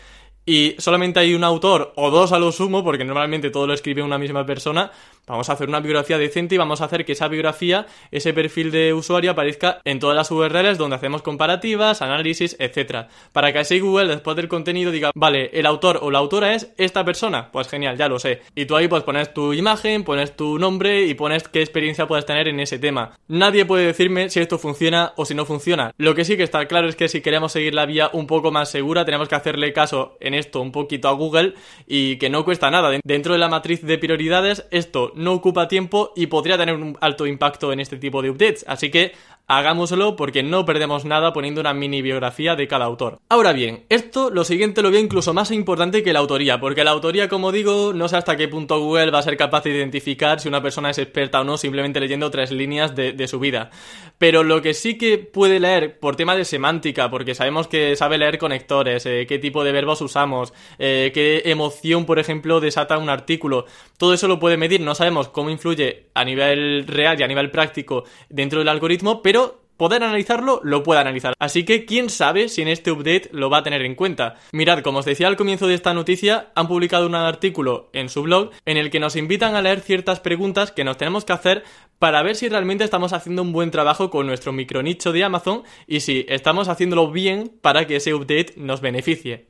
y 0.45 0.75
solamente 0.77 1.19
hay 1.19 1.33
un 1.33 1.43
autor 1.43 1.93
o 1.95 2.11
dos 2.11 2.31
a 2.31 2.39
lo 2.39 2.51
sumo, 2.51 2.83
porque 2.83 3.05
normalmente 3.05 3.49
todo 3.49 3.67
lo 3.67 3.73
escribe 3.73 4.03
una 4.03 4.17
misma 4.17 4.45
persona, 4.45 4.91
vamos 5.25 5.49
a 5.49 5.53
hacer 5.53 5.69
una 5.69 5.79
biografía 5.79 6.17
decente 6.17 6.55
y 6.55 6.57
vamos 6.57 6.81
a 6.81 6.85
hacer 6.85 7.05
que 7.05 7.13
esa 7.13 7.27
biografía, 7.27 7.87
ese 8.11 8.33
perfil 8.33 8.71
de 8.71 8.93
usuario 8.93 9.31
aparezca 9.31 9.79
en 9.85 9.99
todas 9.99 10.15
las 10.15 10.29
URLs 10.31 10.77
donde 10.77 10.97
hacemos 10.97 11.21
comparativas, 11.21 12.01
análisis, 12.01 12.57
etc. 12.59 13.07
Para 13.31 13.53
que 13.53 13.59
así 13.59 13.79
Google 13.79 14.07
después 14.07 14.35
del 14.35 14.49
contenido 14.49 14.91
diga, 14.91 15.11
vale, 15.15 15.49
el 15.53 15.65
autor 15.65 15.99
o 16.01 16.11
la 16.11 16.19
autora 16.19 16.53
es 16.55 16.73
esta 16.77 17.05
persona, 17.05 17.49
pues 17.51 17.69
genial, 17.69 17.97
ya 17.97 18.09
lo 18.09 18.19
sé. 18.19 18.41
Y 18.55 18.65
tú 18.65 18.75
ahí 18.75 18.87
pues 18.87 19.03
pones 19.03 19.33
tu 19.33 19.53
imagen, 19.53 20.03
pones 20.03 20.35
tu 20.35 20.59
nombre 20.59 21.03
y 21.03 21.13
pones 21.13 21.47
qué 21.47 21.61
experiencia 21.61 22.07
puedes 22.07 22.25
tener 22.25 22.47
en 22.47 22.59
ese 22.59 22.79
tema. 22.79 23.17
Nadie 23.27 23.65
puede 23.65 23.85
decirme 23.85 24.29
si 24.29 24.41
esto 24.41 24.59
funciona 24.59 25.13
o 25.15 25.25
si 25.25 25.35
no 25.35 25.45
funciona. 25.45 25.93
Lo 25.97 26.15
que 26.15 26.25
sí 26.25 26.35
que 26.35 26.43
está 26.43 26.65
claro 26.67 26.89
es 26.89 26.95
que 26.95 27.07
si 27.07 27.21
queremos 27.21 27.53
seguir 27.53 27.73
la 27.73 27.85
vía 27.85 28.09
un 28.11 28.27
poco 28.27 28.51
más 28.51 28.69
segura, 28.69 29.05
tenemos 29.05 29.29
que 29.29 29.35
hacerle 29.35 29.71
caso 29.71 30.17
en 30.19 30.32
esto 30.33 30.61
un 30.61 30.71
poquito 30.71 31.07
a 31.07 31.13
Google 31.13 31.53
y 31.87 32.17
que 32.17 32.29
no 32.29 32.45
cuesta 32.45 32.71
nada. 32.71 32.91
Dentro 33.03 33.33
de 33.33 33.39
la 33.39 33.49
matriz 33.49 33.81
de 33.81 33.97
prioridades, 33.97 34.65
esto 34.71 35.11
no 35.15 35.33
ocupa 35.33 35.67
tiempo 35.67 36.11
y 36.15 36.27
podría 36.27 36.57
tener 36.57 36.75
un 36.75 36.97
alto 37.01 37.27
impacto 37.27 37.71
en 37.71 37.79
este 37.79 37.97
tipo 37.97 38.21
de 38.21 38.29
updates. 38.29 38.65
Así 38.67 38.91
que 38.91 39.13
hagámoslo 39.47 40.15
porque 40.15 40.43
no 40.43 40.65
perdemos 40.65 41.05
nada 41.05 41.33
poniendo 41.33 41.61
una 41.61 41.73
mini 41.73 42.01
biografía 42.01 42.55
de 42.55 42.67
cada 42.67 42.85
autor. 42.85 43.19
Ahora 43.29 43.53
bien, 43.53 43.85
esto 43.89 44.29
lo 44.29 44.43
siguiente 44.43 44.81
lo 44.81 44.91
veo 44.91 45.01
incluso 45.01 45.33
más 45.33 45.51
importante 45.51 46.03
que 46.03 46.13
la 46.13 46.19
autoría, 46.19 46.59
porque 46.59 46.83
la 46.83 46.91
autoría, 46.91 47.27
como 47.27 47.51
digo, 47.51 47.93
no 47.93 48.07
sé 48.07 48.17
hasta 48.17 48.37
qué 48.37 48.47
punto 48.47 48.79
Google 48.79 49.11
va 49.11 49.19
a 49.19 49.23
ser 49.23 49.37
capaz 49.37 49.63
de 49.63 49.71
identificar 49.71 50.39
si 50.39 50.47
una 50.47 50.61
persona 50.61 50.89
es 50.89 50.97
experta 50.97 51.41
o 51.41 51.43
no 51.43 51.57
simplemente 51.57 51.99
leyendo 51.99 52.31
tres 52.31 52.51
líneas 52.51 52.95
de, 52.95 53.23
su 53.27 53.39
vida. 53.39 53.69
Pero 54.17 54.43
lo 54.43 54.61
que 54.61 54.73
sí 54.73 54.97
que 54.97 55.17
puede 55.17 55.59
leer 55.59 55.99
por 55.99 56.15
tema 56.15 56.35
de 56.35 56.45
semántica, 56.45 57.09
porque 57.09 57.35
sabemos 57.35 57.67
que 57.67 57.95
sabe 57.95 58.17
leer 58.17 58.37
conectores, 58.37 59.05
eh, 59.05 59.25
qué 59.27 59.39
tipo 59.39 59.63
de 59.63 59.71
verbos 59.71 60.01
usamos, 60.01 60.53
eh, 60.77 61.11
qué 61.13 61.43
emoción, 61.45 62.05
por 62.05 62.19
ejemplo, 62.19 62.59
desata 62.59 62.97
un 62.97 63.09
artículo, 63.09 63.65
todo 63.97 64.13
eso 64.13 64.27
lo 64.27 64.39
puede 64.39 64.57
medir, 64.57 64.81
no 64.81 64.93
sabemos 64.93 65.29
cómo 65.29 65.49
influye 65.49 66.07
a 66.13 66.25
nivel 66.25 66.85
real 66.85 67.19
y 67.19 67.23
a 67.23 67.27
nivel 67.27 67.49
práctico 67.49 68.03
dentro 68.29 68.59
del 68.59 68.67
algoritmo, 68.67 69.21
pero 69.21 69.42
poder 69.77 70.03
analizarlo, 70.03 70.61
lo 70.63 70.83
puede 70.83 71.01
analizar. 71.01 71.33
Así 71.39 71.65
que 71.65 71.85
quién 71.85 72.09
sabe 72.09 72.49
si 72.49 72.61
en 72.61 72.67
este 72.67 72.91
update 72.91 73.29
lo 73.31 73.49
va 73.49 73.59
a 73.59 73.63
tener 73.63 73.81
en 73.83 73.95
cuenta. 73.95 74.35
Mirad, 74.51 74.79
como 74.79 74.99
os 74.99 75.05
decía 75.05 75.27
al 75.27 75.35
comienzo 75.35 75.67
de 75.67 75.75
esta 75.75 75.93
noticia, 75.93 76.51
han 76.55 76.67
publicado 76.67 77.07
un 77.07 77.15
artículo 77.15 77.89
en 77.93 78.09
su 78.09 78.23
blog 78.23 78.51
en 78.65 78.77
el 78.77 78.89
que 78.89 78.99
nos 78.99 79.15
invitan 79.15 79.55
a 79.55 79.61
leer 79.61 79.81
ciertas 79.81 80.19
preguntas 80.19 80.71
que 80.71 80.83
nos 80.83 80.97
tenemos 80.97 81.25
que 81.25 81.33
hacer 81.33 81.63
para 81.99 82.21
ver 82.23 82.35
si 82.35 82.49
realmente 82.49 82.83
estamos 82.83 83.13
haciendo 83.13 83.41
un 83.41 83.53
buen 83.53 83.71
trabajo 83.71 84.09
con 84.09 84.27
nuestro 84.27 84.51
micronicho 84.51 85.11
de 85.11 85.23
Amazon 85.23 85.63
y 85.87 86.01
si 86.01 86.25
estamos 86.27 86.67
haciéndolo 86.67 87.11
bien 87.11 87.51
para 87.61 87.87
que 87.87 87.97
ese 87.97 88.13
update 88.13 88.53
nos 88.57 88.81
beneficie. 88.81 89.47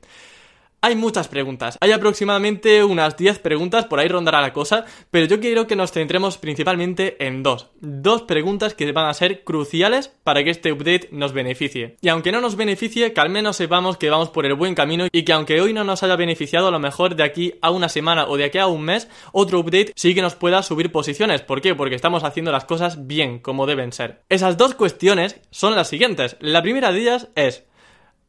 Hay 0.84 0.96
muchas 0.96 1.28
preguntas. 1.28 1.78
Hay 1.80 1.92
aproximadamente 1.92 2.84
unas 2.84 3.16
10 3.16 3.38
preguntas, 3.38 3.86
por 3.86 4.00
ahí 4.00 4.08
rondará 4.08 4.42
la 4.42 4.52
cosa, 4.52 4.84
pero 5.10 5.24
yo 5.24 5.40
quiero 5.40 5.66
que 5.66 5.76
nos 5.76 5.92
centremos 5.92 6.36
principalmente 6.36 7.16
en 7.26 7.42
dos. 7.42 7.70
Dos 7.80 8.20
preguntas 8.24 8.74
que 8.74 8.92
van 8.92 9.06
a 9.06 9.14
ser 9.14 9.44
cruciales 9.44 10.08
para 10.08 10.44
que 10.44 10.50
este 10.50 10.72
update 10.72 11.08
nos 11.10 11.32
beneficie. 11.32 11.96
Y 12.02 12.10
aunque 12.10 12.32
no 12.32 12.42
nos 12.42 12.56
beneficie, 12.56 13.14
que 13.14 13.20
al 13.22 13.30
menos 13.30 13.56
sepamos 13.56 13.96
que 13.96 14.10
vamos 14.10 14.28
por 14.28 14.44
el 14.44 14.52
buen 14.56 14.74
camino 14.74 15.06
y 15.10 15.22
que 15.22 15.32
aunque 15.32 15.58
hoy 15.62 15.72
no 15.72 15.84
nos 15.84 16.02
haya 16.02 16.16
beneficiado, 16.16 16.68
a 16.68 16.70
lo 16.70 16.78
mejor 16.78 17.16
de 17.16 17.22
aquí 17.22 17.54
a 17.62 17.70
una 17.70 17.88
semana 17.88 18.26
o 18.26 18.36
de 18.36 18.44
aquí 18.44 18.58
a 18.58 18.66
un 18.66 18.82
mes, 18.82 19.08
otro 19.32 19.60
update 19.60 19.94
sí 19.96 20.14
que 20.14 20.20
nos 20.20 20.34
pueda 20.34 20.62
subir 20.62 20.92
posiciones. 20.92 21.40
¿Por 21.40 21.62
qué? 21.62 21.74
Porque 21.74 21.94
estamos 21.94 22.24
haciendo 22.24 22.52
las 22.52 22.66
cosas 22.66 23.06
bien, 23.06 23.38
como 23.38 23.64
deben 23.64 23.92
ser. 23.92 24.20
Esas 24.28 24.58
dos 24.58 24.74
cuestiones 24.74 25.40
son 25.48 25.76
las 25.76 25.88
siguientes. 25.88 26.36
La 26.40 26.60
primera 26.60 26.92
de 26.92 27.00
ellas 27.00 27.28
es... 27.36 27.64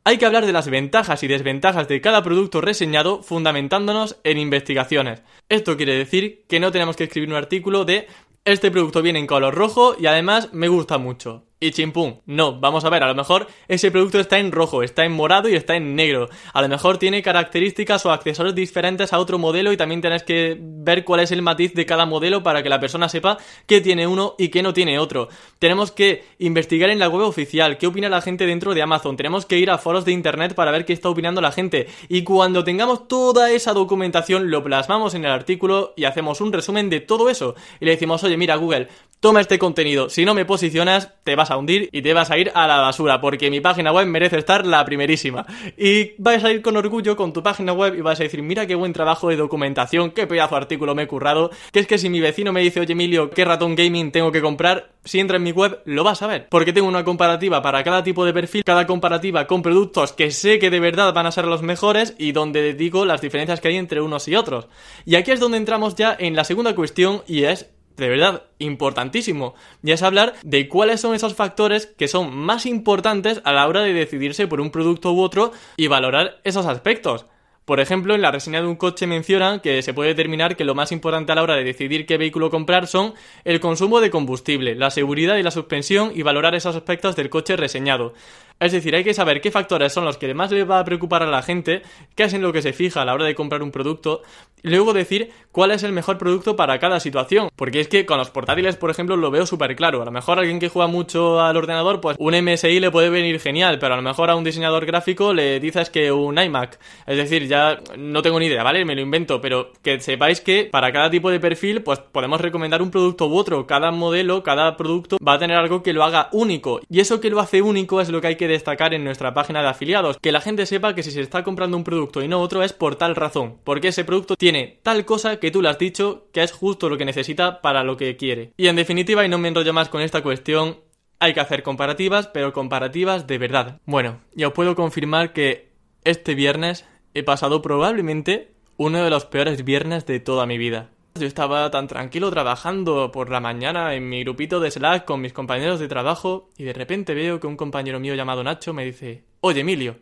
Hay 0.07 0.19
que 0.19 0.28
hablar 0.28 0.46
de 0.46 0.54
las 0.54 0.69
ventajas 0.69 1.24
y 1.24 1.28
desventajas 1.28 1.88
de 1.88 2.00
cada 2.00 2.22
producto 2.22 2.62
reseñado 2.62 3.24
fundamentándonos 3.24 4.19
en 4.24 4.38
investigaciones. 4.38 5.24
Esto 5.50 5.78
quiere 5.78 5.98
decir 5.98 6.46
que 6.48 6.60
no 6.60 6.72
tenemos 6.72 6.96
que 6.96 7.06
escribir 7.06 7.30
un 7.30 7.36
artículo 7.36 7.86
de 7.86 8.07
este 8.46 8.69
producto 8.69 9.02
viene 9.02 9.18
en 9.18 9.25
color 9.25 9.56
rojo 9.56 9.96
y 10.00 10.06
además 10.06 10.54
me 10.54 10.68
gusta 10.68 11.00
mucho 11.00 11.48
y 11.66 11.72
chimpum. 11.72 12.20
No, 12.26 12.60
vamos 12.60 12.86
a 12.86 12.90
ver, 12.90 13.04
a 13.04 13.08
lo 13.08 13.16
mejor 13.16 13.48
ese 13.68 13.92
producto 13.92 14.20
está 14.20 14.40
en 14.40 14.52
rojo, 14.52 14.84
está 14.84 15.06
en 15.06 15.12
morado 15.12 15.50
y 15.50 15.56
está 15.56 15.76
en 15.76 15.96
negro. 15.96 16.30
A 16.54 16.62
lo 16.62 16.70
mejor 16.70 16.98
tiene 16.98 17.22
características 17.22 18.06
o 18.06 18.12
accesorios 18.12 18.56
diferentes 18.56 19.14
a 19.14 19.20
otro 19.20 19.38
modelo 19.38 19.72
y 19.72 19.78
también 19.78 20.02
tienes 20.02 20.24
que 20.24 20.58
ver 20.60 21.04
cuál 21.04 21.22
es 21.22 21.32
el 21.32 21.42
matiz 21.42 21.74
de 21.74 21.86
cada 21.86 22.06
modelo 22.06 22.44
para 22.44 22.64
que 22.64 22.70
la 22.70 22.80
persona 22.80 23.10
sepa 23.10 23.38
qué 23.66 23.82
tiene 23.82 24.08
uno 24.08 24.36
y 24.38 24.50
qué 24.50 24.62
no 24.62 24.74
tiene 24.74 25.00
otro. 25.00 25.30
Tenemos 25.60 25.92
que 25.92 26.24
investigar 26.40 26.90
en 26.90 27.00
la 27.00 27.10
web 27.10 27.26
oficial 27.26 27.78
qué 27.78 27.88
opina 27.88 28.10
la 28.10 28.22
gente 28.22 28.46
dentro 28.46 28.74
de 28.74 28.82
Amazon. 28.82 29.18
Tenemos 29.18 29.46
que 29.46 29.58
ir 29.58 29.70
a 29.70 29.78
foros 29.78 30.06
de 30.06 30.12
internet 30.12 30.56
para 30.56 30.72
ver 30.72 30.86
qué 30.86 30.94
está 30.94 31.10
opinando 31.10 31.42
la 31.42 31.52
gente. 31.52 31.88
Y 32.10 32.24
cuando 32.24 32.64
tengamos 32.64 33.08
toda 33.08 33.52
esa 33.52 33.74
documentación, 33.74 34.52
lo 34.52 34.64
plasmamos 34.64 35.14
en 35.16 35.26
el 35.26 35.32
artículo 35.32 35.94
y 35.96 36.06
hacemos 36.06 36.42
un 36.42 36.54
resumen 36.54 36.90
de 36.90 37.00
todo 37.00 37.30
eso. 37.30 37.56
Y 37.80 37.86
le 37.86 37.92
decimos, 37.92 38.24
oye, 38.24 38.38
mira 38.38 38.56
Google, 38.56 38.88
toma 39.20 39.42
este 39.42 39.58
contenido. 39.58 40.10
Si 40.10 40.26
no 40.26 40.34
me 40.34 40.46
posicionas, 40.46 41.14
te 41.24 41.36
vas 41.36 41.52
a 41.52 41.55
y 41.68 42.02
te 42.02 42.13
vas 42.13 42.31
a 42.31 42.38
ir 42.38 42.52
a 42.54 42.68
la 42.68 42.80
basura, 42.80 43.22
porque 43.22 43.50
mi 43.50 43.62
página 43.62 43.92
web 43.92 44.07
merece 44.07 44.38
estar 44.38 44.66
la 44.66 44.84
primerísima. 44.84 45.46
Y 45.78 46.12
vais 46.18 46.44
a 46.44 46.52
ir 46.52 46.62
con 46.62 46.75
orgullo 46.78 47.16
con 47.16 47.34
tu 47.34 47.42
página 47.42 47.74
web 47.74 47.96
y 47.96 48.02
vas 48.02 48.19
a 48.19 48.24
decir, 48.24 48.42
mira 48.42 48.68
qué 48.68 48.75
buen 48.75 48.94
trabajo 48.94 49.30
de 49.30 49.36
documentación, 49.36 50.12
qué 50.12 50.28
pedazo 50.28 50.56
artículo 50.56 50.96
me 50.96 51.04
he 51.04 51.07
currado, 51.07 51.52
que 51.72 51.80
es 51.80 51.88
que 51.88 51.98
si 51.98 52.10
mi 52.10 52.19
vecino 52.19 52.52
me 52.52 52.62
dice, 52.62 52.80
oye 52.80 52.94
Emilio, 52.94 53.30
¿qué 53.30 53.46
ratón 53.46 53.75
gaming 53.75 54.12
tengo 54.12 54.31
que 54.31 54.42
comprar? 54.42 54.92
Si 55.04 55.19
entra 55.19 55.38
en 55.38 55.44
mi 55.44 55.52
web, 55.52 55.81
lo 55.86 56.04
vas 56.04 56.22
a 56.22 56.28
ver, 56.28 56.48
porque 56.50 56.74
tengo 56.74 56.88
una 56.88 57.04
comparativa 57.04 57.62
para 57.62 57.84
cada 57.84 58.04
tipo 58.04 58.25
de 58.25 58.34
perfil, 58.34 58.63
cada 58.63 58.88
comparativa 58.88 59.48
con 59.48 59.62
productos 59.62 60.13
que 60.13 60.31
sé 60.31 60.60
que 60.60 60.69
de 60.69 60.80
verdad 60.80 61.13
van 61.13 61.25
a 61.25 61.31
ser 61.31 61.46
los 61.46 61.62
mejores 61.62 62.16
y 62.18 62.31
donde 62.31 62.74
digo 62.74 63.06
las 63.06 63.22
diferencias 63.22 63.62
que 63.62 63.68
hay 63.68 63.78
entre 63.78 64.02
unos 64.02 64.28
y 64.28 64.36
otros. 64.36 64.68
Y 65.06 65.16
aquí 65.16 65.31
es 65.31 65.40
donde 65.40 65.57
entramos 65.57 65.96
ya 65.96 66.16
en 66.18 66.36
la 66.36 66.44
segunda 66.44 66.75
cuestión 66.75 67.22
y 67.28 67.44
es 67.44 67.69
de 67.97 68.09
verdad 68.09 68.44
importantísimo, 68.59 69.56
y 69.83 69.92
es 69.92 70.03
hablar 70.03 70.33
de 70.44 70.68
cuáles 70.68 71.01
son 71.01 71.15
esos 71.15 71.36
factores 71.36 71.88
que 71.97 72.07
son 72.07 72.36
más 72.36 72.65
importantes 72.65 73.42
a 73.44 73.53
la 73.53 73.68
hora 73.68 73.81
de 73.81 73.94
decidirse 73.94 74.47
por 74.47 74.62
un 74.62 74.71
producto 74.71 75.13
u 75.13 75.21
otro 75.21 75.51
y 75.77 75.88
valorar 75.88 76.39
esos 76.44 76.65
aspectos. 76.65 77.25
Por 77.66 77.80
ejemplo, 77.80 78.14
en 78.14 78.21
la 78.21 78.30
reseña 78.30 78.61
de 78.61 78.68
un 78.68 78.75
coche 78.75 79.07
mencionan 79.07 79.59
que 79.59 79.81
se 79.81 79.95
puede 79.95 80.09
determinar 80.09 80.56
que 80.56 80.66
lo 80.66 80.75
más 80.75 80.92
importante 80.92 81.31
a 81.31 81.35
la 81.35 81.42
hora 81.42 81.56
de 81.56 81.64
decidir 81.64 82.06
qué 82.06 82.18
vehículo 82.18 82.52
comprar 82.52 82.85
son 82.85 83.16
el 83.44 83.59
consumo 83.59 84.02
de 84.02 84.11
combustible, 84.11 84.75
la 84.75 84.92
seguridad 84.92 85.37
y 85.37 85.44
la 85.44 85.49
suspensión 85.49 86.11
y 86.14 86.21
valorar 86.21 86.54
esos 86.54 86.75
aspectos 86.75 87.16
del 87.16 87.31
coche 87.31 87.56
reseñado. 87.56 88.14
Es 88.59 88.71
decir, 88.71 88.95
hay 88.95 89.04
que 89.04 89.14
saber 89.14 89.42
qué 89.42 89.52
factores 89.52 89.92
son 89.92 90.06
los 90.06 90.18
que 90.18 90.33
más 90.33 90.52
le 90.52 90.64
va 90.64 90.80
a 90.80 90.85
preocupar 90.85 91.24
a 91.24 91.28
la 91.28 91.42
gente, 91.42 91.81
qué 92.16 92.24
es 92.24 92.33
en 92.33 92.42
lo 92.42 92.54
que 92.54 92.62
se 92.62 92.71
fija 92.71 93.02
a 93.02 93.06
la 93.06 93.14
hora 93.14 93.26
de 93.26 93.35
comprar 93.35 93.62
un 93.62 93.71
producto, 93.71 94.21
y 94.64 94.69
luego 94.69 94.94
decir 94.94 95.30
cuál 95.52 95.71
es 95.71 95.83
el 95.83 95.92
mejor 95.92 96.18
producto 96.18 96.56
para 96.56 96.80
cada 96.80 97.00
situación. 97.00 97.50
Porque 97.56 97.81
es 97.81 97.88
que 97.88 98.06
con 98.06 98.18
los 98.18 98.31
portátiles, 98.31 98.78
por 98.78 98.90
ejemplo, 98.90 99.18
lo 99.18 99.30
veo 99.30 99.45
súper 99.45 99.76
claro. 99.76 100.02
A 100.02 100.06
lo 100.06 100.12
mejor 100.12 100.40
alguien 100.40 100.59
que 100.59 100.69
juega 100.69 100.88
mucho 100.88 101.42
al 101.42 101.57
ordenador, 101.57 102.02
pues 102.02 102.16
un 102.19 102.33
MSI 102.33 102.80
le 102.80 102.92
puede 102.92 103.09
venir 103.09 103.40
genial, 103.40 103.78
pero 103.78 103.94
a 103.94 103.97
lo 103.97 104.04
mejor 104.04 104.30
a 104.30 104.35
un 104.35 104.44
diseñador 104.44 104.85
gráfico 104.85 105.33
le 105.33 105.59
dices 105.59 105.90
que 105.90 106.12
un 106.12 106.38
iMac. 106.40 106.80
Es 107.06 107.18
decir, 107.18 107.47
ya 107.47 107.80
no 107.97 108.21
tengo 108.21 108.40
ni 108.40 108.47
idea, 108.47 108.64
¿vale? 108.64 108.85
Me 108.85 108.95
lo 108.95 109.02
invento, 109.02 109.42
pero 109.42 109.71
que 109.83 110.00
sepáis 110.00 110.42
que 110.42 110.66
para 110.71 110.92
cada 110.92 111.09
tipo 111.09 111.30
de 111.30 111.40
perfil, 111.40 111.83
pues 111.83 112.00
podemos 112.00 112.42
recomendar 112.42 112.81
un 112.81 112.90
producto 112.90 113.28
u 113.28 113.38
otro. 113.38 113.68
Cada 113.68 113.92
modelo, 113.92 114.44
cada 114.44 114.78
producto 114.78 115.18
va 115.26 115.33
a 115.33 115.40
tener 115.40 115.57
algo 115.57 115.83
que 115.83 115.94
lo 115.94 116.04
haga 116.04 116.30
único. 116.31 116.80
Y 116.90 117.02
eso 117.02 117.21
que 117.21 117.30
lo 117.30 117.40
hace 117.40 117.62
único 117.62 118.02
es 118.02 118.09
lo 118.09 118.21
que 118.21 118.28
hay 118.28 118.35
que 118.35 118.44
destacar 118.47 118.94
en 118.94 119.04
nuestra 119.04 119.33
página 119.33 119.61
de 119.61 119.69
afiliados, 119.69 120.18
que 120.21 120.31
la 120.31 120.42
gente 120.42 120.66
sepa 120.66 120.95
que 120.95 121.04
si 121.04 121.11
se 121.11 121.21
está 121.21 121.44
comprando 121.44 121.78
un 121.78 121.83
producto 121.83 122.21
y 122.21 122.28
no 122.28 122.42
otro 122.42 122.64
es 122.64 122.73
por 122.73 122.95
tal 122.95 123.16
razón, 123.16 123.57
porque 123.64 123.90
ese 123.90 124.06
producto 124.06 124.35
tiene 124.35 124.80
tal 124.83 125.06
cosa 125.06 125.40
que 125.40 125.52
tú 125.52 125.61
le 125.61 125.69
has 125.69 125.80
dicho 125.80 126.28
que 126.31 126.44
es 126.44 126.52
justo 126.52 126.90
lo 126.90 126.97
que 126.97 127.06
necesita 127.06 127.61
para 127.61 127.83
lo 127.83 127.97
que 127.97 128.18
quiere. 128.18 128.52
Y 128.57 128.68
en 128.68 128.75
definitiva, 128.75 129.25
y 129.25 129.30
no 129.30 129.37
me 129.37 129.47
enrollo 129.47 129.73
más 129.73 129.90
con 129.90 130.02
esta 130.02 130.21
cuestión, 130.21 130.80
hay 131.19 131.33
que 131.33 131.40
hacer 131.40 131.64
comparativas, 131.64 132.28
pero 132.28 132.54
comparativas 132.54 133.28
de 133.28 133.37
verdad. 133.37 133.80
Bueno, 133.85 134.21
ya 134.33 134.47
os 134.47 134.54
puedo 134.54 134.75
confirmar 134.75 135.33
que 135.33 135.71
este 136.04 136.35
viernes 136.35 136.85
he 137.14 137.23
pasado 137.23 137.61
probablemente 137.61 138.52
uno 138.78 139.04
de 139.04 139.09
los 139.09 139.25
peores 139.25 139.64
viernes 139.64 140.06
de 140.06 140.19
toda 140.19 140.45
mi 140.45 140.57
vida. 140.57 140.90
Yo 141.18 141.28
estaba 141.28 141.72
tan 141.72 141.88
tranquilo 141.88 142.30
trabajando 142.30 143.10
por 143.10 143.30
la 143.30 143.40
mañana 143.40 143.94
en 143.94 144.10
mi 144.10 144.26
grupito 144.26 144.60
de 144.60 144.69
Slack 144.69 145.06
con 145.06 145.22
mis 145.22 145.31
compañeros 145.31 145.80
de 145.80 145.88
trabajo 145.88 146.50
y 146.57 146.66
de 146.66 146.74
repente 146.74 147.14
veo 147.14 147.40
que 147.40 147.48
un 147.48 147.56
compañero 147.56 148.02
mío 148.02 148.16
llamado 148.16 148.44
Nacho 148.44 148.74
me 148.74 148.84
dice, 148.84 149.24
oye 149.40 149.62
Emilio, 149.62 149.95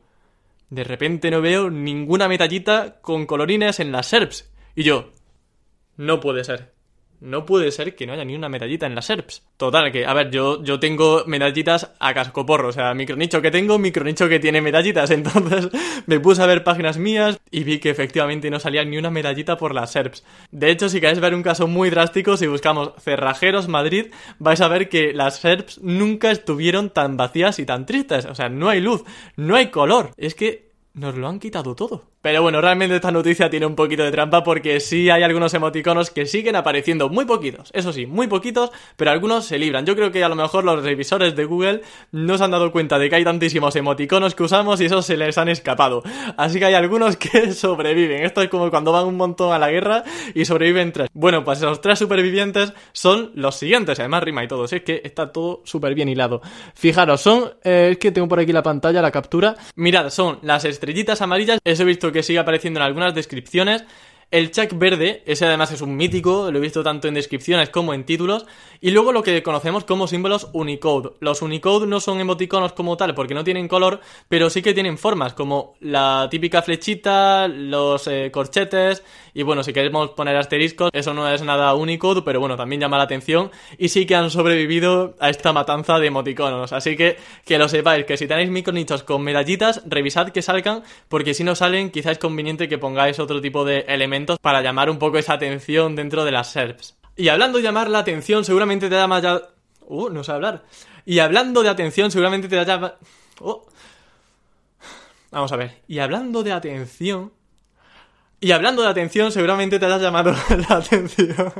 de 0.71 0.83
repente 0.83 1.29
no 1.29 1.39
veo 1.39 1.69
ninguna 1.69 2.27
metallita 2.27 2.99
con 3.01 3.27
colorines 3.27 3.79
en 3.79 3.91
las 3.91 4.07
SERPs. 4.07 4.51
Y 4.73 4.81
yo, 4.81 5.11
no 5.97 6.19
puede 6.19 6.43
ser. 6.43 6.72
No 7.23 7.45
puede 7.45 7.71
ser 7.71 7.95
que 7.95 8.05
no 8.05 8.13
haya 8.13 8.25
ni 8.25 8.35
una 8.35 8.49
medallita 8.49 8.85
en 8.85 8.95
las 8.95 9.05
SERPs. 9.05 9.43
Total, 9.57 9.91
que, 9.91 10.05
a 10.05 10.13
ver, 10.13 10.29
yo, 10.29 10.61
yo 10.63 10.79
tengo 10.79 11.23
medallitas 11.25 11.91
a 11.99 12.13
cascoporro, 12.13 12.67
o 12.67 12.71
sea, 12.73 12.93
micronicho 12.93 13.41
que 13.41 13.49
tengo, 13.49 13.79
micronicho 13.79 14.27
que 14.27 14.39
tiene 14.39 14.61
medallitas, 14.61 15.09
entonces 15.11 15.69
me 16.05 16.19
puse 16.19 16.41
a 16.41 16.45
ver 16.45 16.63
páginas 16.63 16.97
mías 16.97 17.39
y 17.49 17.63
vi 17.63 17.79
que 17.79 17.89
efectivamente 17.89 18.49
no 18.49 18.59
salía 18.59 18.83
ni 18.83 18.97
una 18.97 19.09
medallita 19.09 19.57
por 19.57 19.73
las 19.73 19.91
SERPs. 19.91 20.23
De 20.51 20.69
hecho, 20.69 20.89
si 20.89 20.99
queréis 20.99 21.21
ver 21.21 21.33
un 21.33 21.43
caso 21.43 21.65
muy 21.67 21.89
drástico, 21.89 22.35
si 22.35 22.47
buscamos 22.47 22.91
Cerrajeros 22.99 23.69
Madrid, 23.69 24.07
vais 24.39 24.59
a 24.59 24.67
ver 24.67 24.89
que 24.89 25.13
las 25.13 25.39
SERPs 25.39 25.81
nunca 25.81 26.29
estuvieron 26.29 26.89
tan 26.89 27.15
vacías 27.15 27.57
y 27.59 27.65
tan 27.65 27.85
tristes, 27.85 28.25
o 28.25 28.35
sea, 28.35 28.49
no 28.49 28.67
hay 28.67 28.81
luz, 28.81 29.03
no 29.37 29.55
hay 29.55 29.67
color, 29.67 30.11
es 30.17 30.35
que 30.35 30.71
nos 30.93 31.15
lo 31.15 31.27
han 31.27 31.39
quitado 31.39 31.73
todo. 31.75 32.12
Pero 32.23 32.41
bueno, 32.41 32.61
realmente 32.61 32.95
esta 32.95 33.11
noticia 33.11 33.49
tiene 33.49 33.65
un 33.65 33.75
poquito 33.75 34.01
de 34.01 34.09
trampa 34.09 34.45
porque 34.45 34.79
sí 34.79 35.09
hay 35.09 35.23
algunos 35.23 35.53
emoticonos 35.53 36.09
que 36.09 36.25
siguen 36.25 36.55
apareciendo, 36.55 37.09
muy 37.09 37.25
poquitos, 37.25 37.69
eso 37.73 37.91
sí, 37.91 38.05
muy 38.05 38.27
poquitos, 38.27 38.71
pero 38.95 39.11
algunos 39.11 39.43
se 39.43 39.59
libran. 39.59 39.85
Yo 39.85 39.93
creo 39.93 40.09
que 40.09 40.23
a 40.23 40.29
lo 40.29 40.35
mejor 40.35 40.63
los 40.63 40.81
revisores 40.85 41.35
de 41.35 41.43
Google 41.43 41.81
no 42.13 42.37
se 42.37 42.45
han 42.45 42.51
dado 42.51 42.71
cuenta 42.71 42.97
de 42.97 43.09
que 43.09 43.17
hay 43.17 43.25
tantísimos 43.25 43.75
emoticonos 43.75 44.35
que 44.35 44.43
usamos 44.43 44.79
y 44.79 44.85
esos 44.85 45.05
se 45.05 45.17
les 45.17 45.37
han 45.37 45.49
escapado. 45.49 46.01
Así 46.37 46.59
que 46.59 46.65
hay 46.65 46.75
algunos 46.75 47.17
que 47.23 47.51
sobreviven. 47.51 48.23
Esto 48.23 48.41
es 48.41 48.47
como 48.47 48.69
cuando 48.69 48.93
van 48.93 49.05
un 49.05 49.17
montón 49.17 49.51
a 49.51 49.59
la 49.59 49.69
guerra 49.69 50.05
y 50.33 50.45
sobreviven 50.45 50.93
tres. 50.93 51.09
Bueno, 51.13 51.43
pues 51.43 51.57
esos 51.57 51.81
tres 51.81 51.99
supervivientes 51.99 52.71
son 52.93 53.31
los 53.35 53.55
siguientes, 53.55 53.99
además 53.99 54.23
rima 54.23 54.45
y 54.45 54.47
todo, 54.47 54.63
es 54.63 54.81
que 54.83 55.01
está 55.03 55.29
todo 55.33 55.61
súper 55.65 55.93
bien 55.93 56.07
hilado. 56.07 56.41
Fijaros, 56.73 57.19
son, 57.19 57.51
eh, 57.65 57.89
es 57.91 57.97
que 57.97 58.13
tengo 58.13 58.29
por 58.29 58.39
aquí 58.39 58.53
la 58.53 58.63
pantalla, 58.63 59.01
la 59.01 59.11
captura. 59.11 59.57
Mirad, 59.75 60.09
son 60.09 60.39
las 60.41 60.63
estrellitas 60.63 61.21
amarillas, 61.21 61.59
eso 61.65 61.83
he 61.83 61.85
visto 61.85 62.12
que 62.13 62.23
sigue 62.23 62.39
apareciendo 62.39 62.79
en 62.79 62.85
algunas 62.85 63.13
descripciones. 63.13 63.83
El 64.31 64.51
check 64.51 64.73
verde, 64.75 65.21
ese 65.25 65.45
además 65.45 65.71
es 65.71 65.81
un 65.81 65.95
mítico, 65.95 66.49
lo 66.49 66.57
he 66.57 66.61
visto 66.61 66.81
tanto 66.81 67.07
en 67.07 67.13
descripciones 67.13 67.69
como 67.69 67.93
en 67.93 68.03
títulos. 68.03 68.45
Y 68.81 68.91
luego 68.91 69.11
lo 69.11 69.23
que 69.23 69.43
conocemos 69.43 69.85
como 69.85 70.07
símbolos 70.07 70.49
Unicode. 70.53 71.11
Los 71.19 71.41
Unicode 71.41 71.85
no 71.85 71.99
son 71.99 72.19
emoticonos 72.19 72.73
como 72.73 72.97
tal 72.97 73.13
porque 73.13 73.35
no 73.35 73.43
tienen 73.43 73.67
color, 73.67 74.01
pero 74.27 74.49
sí 74.49 74.61
que 74.61 74.73
tienen 74.73 74.97
formas, 74.97 75.33
como 75.33 75.75
la 75.79 76.27
típica 76.31 76.61
flechita, 76.61 77.47
los 77.47 78.07
eh, 78.07 78.31
corchetes. 78.31 79.03
Y 79.35 79.43
bueno, 79.43 79.63
si 79.63 79.71
queremos 79.71 80.09
poner 80.09 80.35
asteriscos, 80.35 80.89
eso 80.93 81.13
no 81.13 81.29
es 81.29 81.41
nada 81.43 81.73
Unicode, 81.75 82.23
pero 82.23 82.39
bueno, 82.39 82.57
también 82.57 82.81
llama 82.81 82.97
la 82.97 83.03
atención. 83.03 83.51
Y 83.77 83.89
sí 83.89 84.05
que 84.05 84.15
han 84.15 84.31
sobrevivido 84.31 85.15
a 85.19 85.29
esta 85.29 85.53
matanza 85.53 85.99
de 85.99 86.07
emoticonos. 86.07 86.73
Así 86.73 86.97
que 86.97 87.17
que 87.45 87.57
lo 87.57 87.69
sepáis, 87.69 88.05
que 88.05 88.17
si 88.17 88.27
tenéis 88.27 88.49
micronichos 88.49 89.03
con 89.03 89.21
medallitas, 89.21 89.83
revisad 89.85 90.29
que 90.29 90.41
salgan, 90.41 90.83
porque 91.07 91.33
si 91.33 91.43
no 91.43 91.55
salen, 91.55 91.91
quizás 91.91 92.13
es 92.13 92.17
conveniente 92.17 92.67
que 92.67 92.77
pongáis 92.77 93.19
otro 93.19 93.39
tipo 93.39 93.63
de 93.63 93.85
elementos 93.87 94.22
para 94.41 94.61
llamar 94.61 94.89
un 94.89 94.99
poco 94.99 95.17
esa 95.17 95.33
atención 95.33 95.95
dentro 95.95 96.25
de 96.25 96.31
las 96.31 96.51
SERPs. 96.51 96.97
Y 97.15 97.29
hablando 97.29 97.57
de 97.57 97.63
llamar 97.63 97.89
la 97.89 97.99
atención, 97.99 98.43
seguramente 98.43 98.89
te 98.89 98.95
llama 98.95 99.19
ya... 99.19 99.41
Uh, 99.81 100.09
no 100.09 100.23
sé 100.23 100.31
hablar. 100.31 100.63
Y 101.05 101.19
hablando 101.19 101.61
de 101.61 101.69
atención, 101.69 102.11
seguramente 102.11 102.47
te 102.47 102.65
llama... 102.65 102.95
Oh. 103.39 103.65
Vamos 105.31 105.51
a 105.51 105.57
ver. 105.57 105.81
Y 105.87 105.99
hablando 105.99 106.43
de 106.43 106.51
atención... 106.51 107.31
Y 108.39 108.51
hablando 108.51 108.81
de 108.81 108.89
atención, 108.89 109.31
seguramente 109.31 109.79
te 109.79 109.85
haya 109.85 109.99
llamado 109.99 110.31
la 110.69 110.77
atención. 110.77 111.53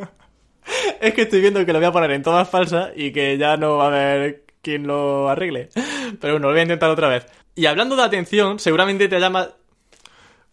es 0.99 1.13
que 1.13 1.21
estoy 1.21 1.39
viendo 1.39 1.65
que 1.65 1.71
lo 1.71 1.79
voy 1.79 1.87
a 1.87 1.91
poner 1.93 2.11
en 2.11 2.23
todas 2.23 2.49
falsas 2.49 2.91
y 2.95 3.13
que 3.13 3.37
ya 3.37 3.55
no 3.55 3.77
va 3.77 3.85
a 3.85 3.87
haber 3.87 4.43
quien 4.61 4.87
lo 4.87 5.29
arregle. 5.29 5.69
Pero 6.19 6.33
bueno, 6.33 6.47
lo 6.47 6.53
voy 6.53 6.59
a 6.59 6.63
intentar 6.63 6.89
otra 6.89 7.07
vez. 7.07 7.25
Y 7.55 7.67
hablando 7.67 7.95
de 7.95 8.03
atención, 8.03 8.59
seguramente 8.59 9.07
te 9.07 9.19
llama... 9.19 9.49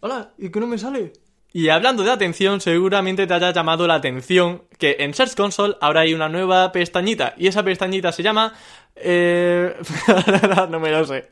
Hola, 0.00 0.30
¿y 0.38 0.50
qué 0.50 0.60
no 0.60 0.66
me 0.66 0.78
sale? 0.78 1.12
Y 1.52 1.68
hablando 1.68 2.04
de 2.04 2.12
atención, 2.12 2.60
seguramente 2.60 3.26
te 3.26 3.34
haya 3.34 3.52
llamado 3.52 3.86
la 3.86 3.94
atención 3.94 4.62
que 4.78 4.96
en 5.00 5.14
Search 5.14 5.34
Console 5.34 5.76
ahora 5.80 6.02
hay 6.02 6.14
una 6.14 6.28
nueva 6.28 6.70
pestañita 6.70 7.34
y 7.36 7.48
esa 7.48 7.62
pestañita 7.62 8.12
se 8.12 8.22
llama... 8.22 8.54
Eh... 9.02 9.74
no 10.70 10.80
me 10.80 10.90
lo 10.90 11.04
sé. 11.04 11.28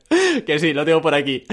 Que 0.47 0.59
sí, 0.59 0.73
lo 0.73 0.85
tengo 0.85 1.01
por 1.01 1.15
aquí. 1.15 1.45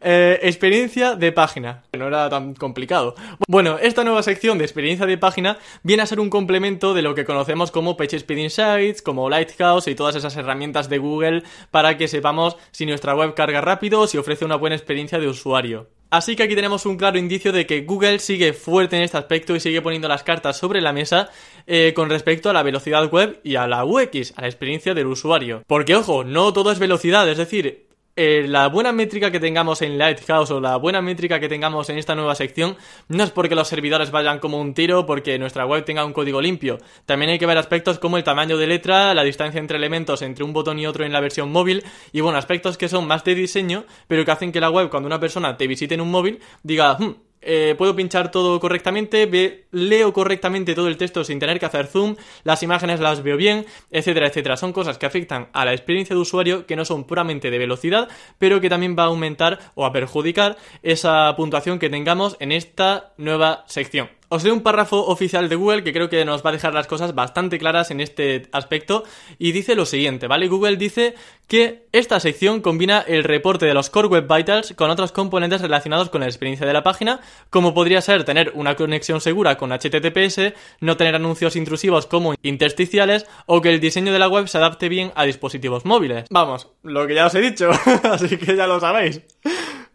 Eh, 0.00 0.38
experiencia 0.42 1.14
de 1.14 1.32
página. 1.32 1.82
No 1.96 2.08
era 2.08 2.28
tan 2.30 2.54
complicado. 2.54 3.14
Bueno, 3.46 3.78
esta 3.78 4.04
nueva 4.04 4.22
sección 4.22 4.58
de 4.58 4.64
experiencia 4.64 5.06
de 5.06 5.18
página 5.18 5.58
viene 5.82 6.02
a 6.02 6.06
ser 6.06 6.20
un 6.20 6.30
complemento 6.30 6.94
de 6.94 7.02
lo 7.02 7.14
que 7.14 7.24
conocemos 7.24 7.70
como 7.70 7.96
PageSpeed 7.96 8.38
Insights, 8.38 9.02
como 9.02 9.28
Lighthouse 9.28 9.88
y 9.88 9.94
todas 9.94 10.16
esas 10.16 10.36
herramientas 10.36 10.88
de 10.88 10.98
Google 10.98 11.42
para 11.70 11.96
que 11.98 12.08
sepamos 12.08 12.56
si 12.70 12.86
nuestra 12.86 13.14
web 13.14 13.34
carga 13.34 13.60
rápido 13.60 14.00
o 14.00 14.06
si 14.06 14.16
ofrece 14.18 14.44
una 14.44 14.56
buena 14.56 14.76
experiencia 14.76 15.18
de 15.18 15.28
usuario. 15.28 15.88
Así 16.10 16.34
que 16.34 16.42
aquí 16.42 16.56
tenemos 16.56 16.86
un 16.86 16.96
claro 16.96 17.18
indicio 17.18 17.52
de 17.52 17.66
que 17.66 17.82
Google 17.82 18.18
sigue 18.18 18.52
fuerte 18.52 18.96
en 18.96 19.02
este 19.02 19.16
aspecto 19.16 19.54
y 19.54 19.60
sigue 19.60 19.80
poniendo 19.80 20.08
las 20.08 20.24
cartas 20.24 20.56
sobre 20.56 20.80
la 20.80 20.92
mesa 20.92 21.30
eh, 21.68 21.92
con 21.94 22.10
respecto 22.10 22.50
a 22.50 22.52
la 22.52 22.64
velocidad 22.64 23.08
web 23.12 23.38
y 23.44 23.54
a 23.54 23.68
la 23.68 23.84
UX, 23.84 24.32
a 24.36 24.40
la 24.40 24.48
experiencia 24.48 24.92
del 24.92 25.06
usuario. 25.06 25.59
Porque 25.66 25.96
ojo, 25.96 26.24
no 26.24 26.52
todo 26.52 26.72
es 26.72 26.78
velocidad, 26.78 27.28
es 27.28 27.38
decir, 27.38 27.90
eh, 28.22 28.44
la 28.46 28.66
buena 28.68 28.92
métrica 28.92 29.30
que 29.30 29.40
tengamos 29.40 29.80
en 29.82 29.96
Lighthouse 29.96 30.50
o 30.50 30.60
la 30.60 30.76
buena 30.76 31.00
métrica 31.00 31.40
que 31.40 31.48
tengamos 31.48 31.88
en 31.88 31.96
esta 31.96 32.14
nueva 32.14 32.34
sección 32.34 32.76
no 33.08 33.22
es 33.24 33.30
porque 33.30 33.54
los 33.54 33.68
servidores 33.68 34.10
vayan 34.10 34.40
como 34.40 34.60
un 34.60 34.74
tiro, 34.74 35.06
porque 35.06 35.38
nuestra 35.38 35.64
web 35.64 35.84
tenga 35.84 36.04
un 36.04 36.12
código 36.12 36.42
limpio. 36.42 36.78
También 37.06 37.30
hay 37.30 37.38
que 37.38 37.46
ver 37.46 37.56
aspectos 37.56 37.98
como 37.98 38.16
el 38.16 38.24
tamaño 38.24 38.58
de 38.58 38.66
letra, 38.66 39.14
la 39.14 39.22
distancia 39.22 39.58
entre 39.58 39.78
elementos 39.78 40.22
entre 40.22 40.44
un 40.44 40.52
botón 40.52 40.78
y 40.78 40.86
otro 40.86 41.04
en 41.04 41.12
la 41.12 41.20
versión 41.20 41.50
móvil 41.50 41.84
y 42.12 42.20
bueno, 42.20 42.36
aspectos 42.36 42.76
que 42.76 42.88
son 42.88 43.06
más 43.06 43.24
de 43.24 43.34
diseño, 43.34 43.84
pero 44.06 44.24
que 44.24 44.30
hacen 44.32 44.52
que 44.52 44.60
la 44.60 44.70
web 44.70 44.90
cuando 44.90 45.06
una 45.06 45.20
persona 45.20 45.56
te 45.56 45.66
visite 45.66 45.94
en 45.94 46.00
un 46.00 46.10
móvil 46.10 46.40
diga, 46.62 46.98
hmm, 46.98 47.14
eh, 47.42 47.74
puedo 47.76 47.96
pinchar 47.96 48.30
todo 48.30 48.60
correctamente, 48.60 49.66
leo 49.70 50.12
correctamente 50.12 50.74
todo 50.74 50.88
el 50.88 50.96
texto 50.96 51.24
sin 51.24 51.38
tener 51.38 51.58
que 51.58 51.66
hacer 51.66 51.86
zoom, 51.86 52.16
las 52.44 52.62
imágenes 52.62 53.00
las 53.00 53.22
veo 53.22 53.36
bien, 53.36 53.66
etcétera, 53.90 54.28
etcétera. 54.28 54.56
Son 54.56 54.72
cosas 54.72 54.98
que 54.98 55.06
afectan 55.06 55.48
a 55.52 55.64
la 55.64 55.72
experiencia 55.72 56.14
de 56.14 56.20
usuario 56.20 56.66
que 56.66 56.76
no 56.76 56.84
son 56.84 57.04
puramente 57.04 57.50
de 57.50 57.58
velocidad, 57.58 58.08
pero 58.38 58.60
que 58.60 58.68
también 58.68 58.96
va 58.98 59.04
a 59.04 59.06
aumentar 59.06 59.58
o 59.74 59.86
a 59.86 59.92
perjudicar 59.92 60.56
esa 60.82 61.34
puntuación 61.36 61.78
que 61.78 61.90
tengamos 61.90 62.36
en 62.40 62.52
esta 62.52 63.12
nueva 63.16 63.64
sección. 63.66 64.19
Os 64.32 64.44
leo 64.44 64.54
un 64.54 64.62
párrafo 64.62 65.06
oficial 65.06 65.48
de 65.48 65.56
Google 65.56 65.82
que 65.82 65.92
creo 65.92 66.08
que 66.08 66.24
nos 66.24 66.46
va 66.46 66.50
a 66.50 66.52
dejar 66.52 66.72
las 66.72 66.86
cosas 66.86 67.16
bastante 67.16 67.58
claras 67.58 67.90
en 67.90 68.00
este 68.00 68.48
aspecto 68.52 69.02
y 69.40 69.50
dice 69.50 69.74
lo 69.74 69.84
siguiente, 69.84 70.28
¿vale? 70.28 70.46
Google 70.46 70.76
dice 70.76 71.16
que 71.48 71.88
esta 71.90 72.20
sección 72.20 72.60
combina 72.60 73.00
el 73.00 73.24
reporte 73.24 73.66
de 73.66 73.74
los 73.74 73.90
Core 73.90 74.06
Web 74.06 74.32
Vitals 74.32 74.72
con 74.76 74.88
otros 74.88 75.10
componentes 75.10 75.60
relacionados 75.60 76.10
con 76.10 76.20
la 76.20 76.28
experiencia 76.28 76.64
de 76.64 76.72
la 76.72 76.84
página, 76.84 77.18
como 77.50 77.74
podría 77.74 78.00
ser 78.02 78.22
tener 78.22 78.52
una 78.54 78.76
conexión 78.76 79.20
segura 79.20 79.56
con 79.56 79.72
HTTPS, 79.72 80.52
no 80.78 80.96
tener 80.96 81.16
anuncios 81.16 81.56
intrusivos 81.56 82.06
como 82.06 82.34
intersticiales 82.40 83.26
o 83.46 83.60
que 83.60 83.70
el 83.70 83.80
diseño 83.80 84.12
de 84.12 84.20
la 84.20 84.28
web 84.28 84.46
se 84.46 84.58
adapte 84.58 84.88
bien 84.88 85.10
a 85.16 85.24
dispositivos 85.24 85.84
móviles. 85.84 86.26
Vamos, 86.30 86.68
lo 86.84 87.04
que 87.08 87.16
ya 87.16 87.26
os 87.26 87.34
he 87.34 87.40
dicho, 87.40 87.68
así 88.04 88.36
que 88.36 88.54
ya 88.54 88.68
lo 88.68 88.78
sabéis. 88.78 89.22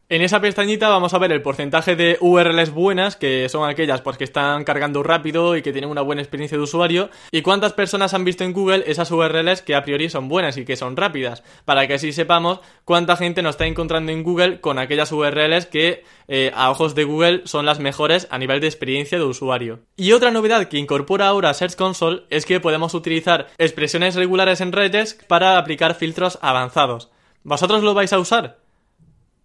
En 0.07 0.21
esa 0.21 0.39
pestañita 0.39 0.87
vamos 0.87 1.15
a 1.15 1.17
ver 1.17 1.31
el 1.31 1.41
porcentaje 1.41 1.95
de 1.95 2.19
URLs 2.21 2.69
buenas, 2.69 3.15
que 3.15 3.49
son 3.49 3.67
aquellas 3.67 4.01
pues, 4.01 4.19
que 4.19 4.23
están 4.23 4.63
cargando 4.63 5.01
rápido 5.01 5.57
y 5.57 5.63
que 5.63 5.71
tienen 5.71 5.89
una 5.89 6.03
buena 6.03 6.21
experiencia 6.21 6.59
de 6.59 6.63
usuario, 6.63 7.09
y 7.31 7.41
cuántas 7.41 7.73
personas 7.73 8.13
han 8.13 8.23
visto 8.23 8.43
en 8.43 8.53
Google 8.53 8.83
esas 8.85 9.09
URLs 9.09 9.63
que 9.63 9.73
a 9.73 9.83
priori 9.83 10.11
son 10.11 10.27
buenas 10.27 10.57
y 10.57 10.65
que 10.65 10.75
son 10.75 10.95
rápidas, 10.95 11.41
para 11.65 11.87
que 11.87 11.95
así 11.95 12.13
sepamos 12.13 12.59
cuánta 12.83 13.17
gente 13.17 13.41
nos 13.41 13.55
está 13.55 13.65
encontrando 13.65 14.11
en 14.11 14.21
Google 14.21 14.59
con 14.59 14.77
aquellas 14.77 15.11
URLs 15.11 15.65
que 15.65 16.03
eh, 16.27 16.51
a 16.53 16.69
ojos 16.69 16.93
de 16.93 17.03
Google 17.03 17.41
son 17.45 17.65
las 17.65 17.79
mejores 17.79 18.27
a 18.29 18.37
nivel 18.37 18.61
de 18.61 18.67
experiencia 18.67 19.17
de 19.17 19.23
usuario. 19.23 19.79
Y 19.97 20.11
otra 20.11 20.29
novedad 20.29 20.67
que 20.67 20.77
incorpora 20.77 21.29
ahora 21.29 21.51
Search 21.55 21.75
Console 21.75 22.25
es 22.29 22.45
que 22.45 22.59
podemos 22.59 22.93
utilizar 22.93 23.47
expresiones 23.57 24.13
regulares 24.13 24.61
en 24.61 24.71
redes 24.71 25.17
para 25.27 25.57
aplicar 25.57 25.95
filtros 25.95 26.37
avanzados. 26.43 27.09
¿Vosotros 27.43 27.81
lo 27.81 27.95
vais 27.95 28.13
a 28.13 28.19
usar? 28.19 28.64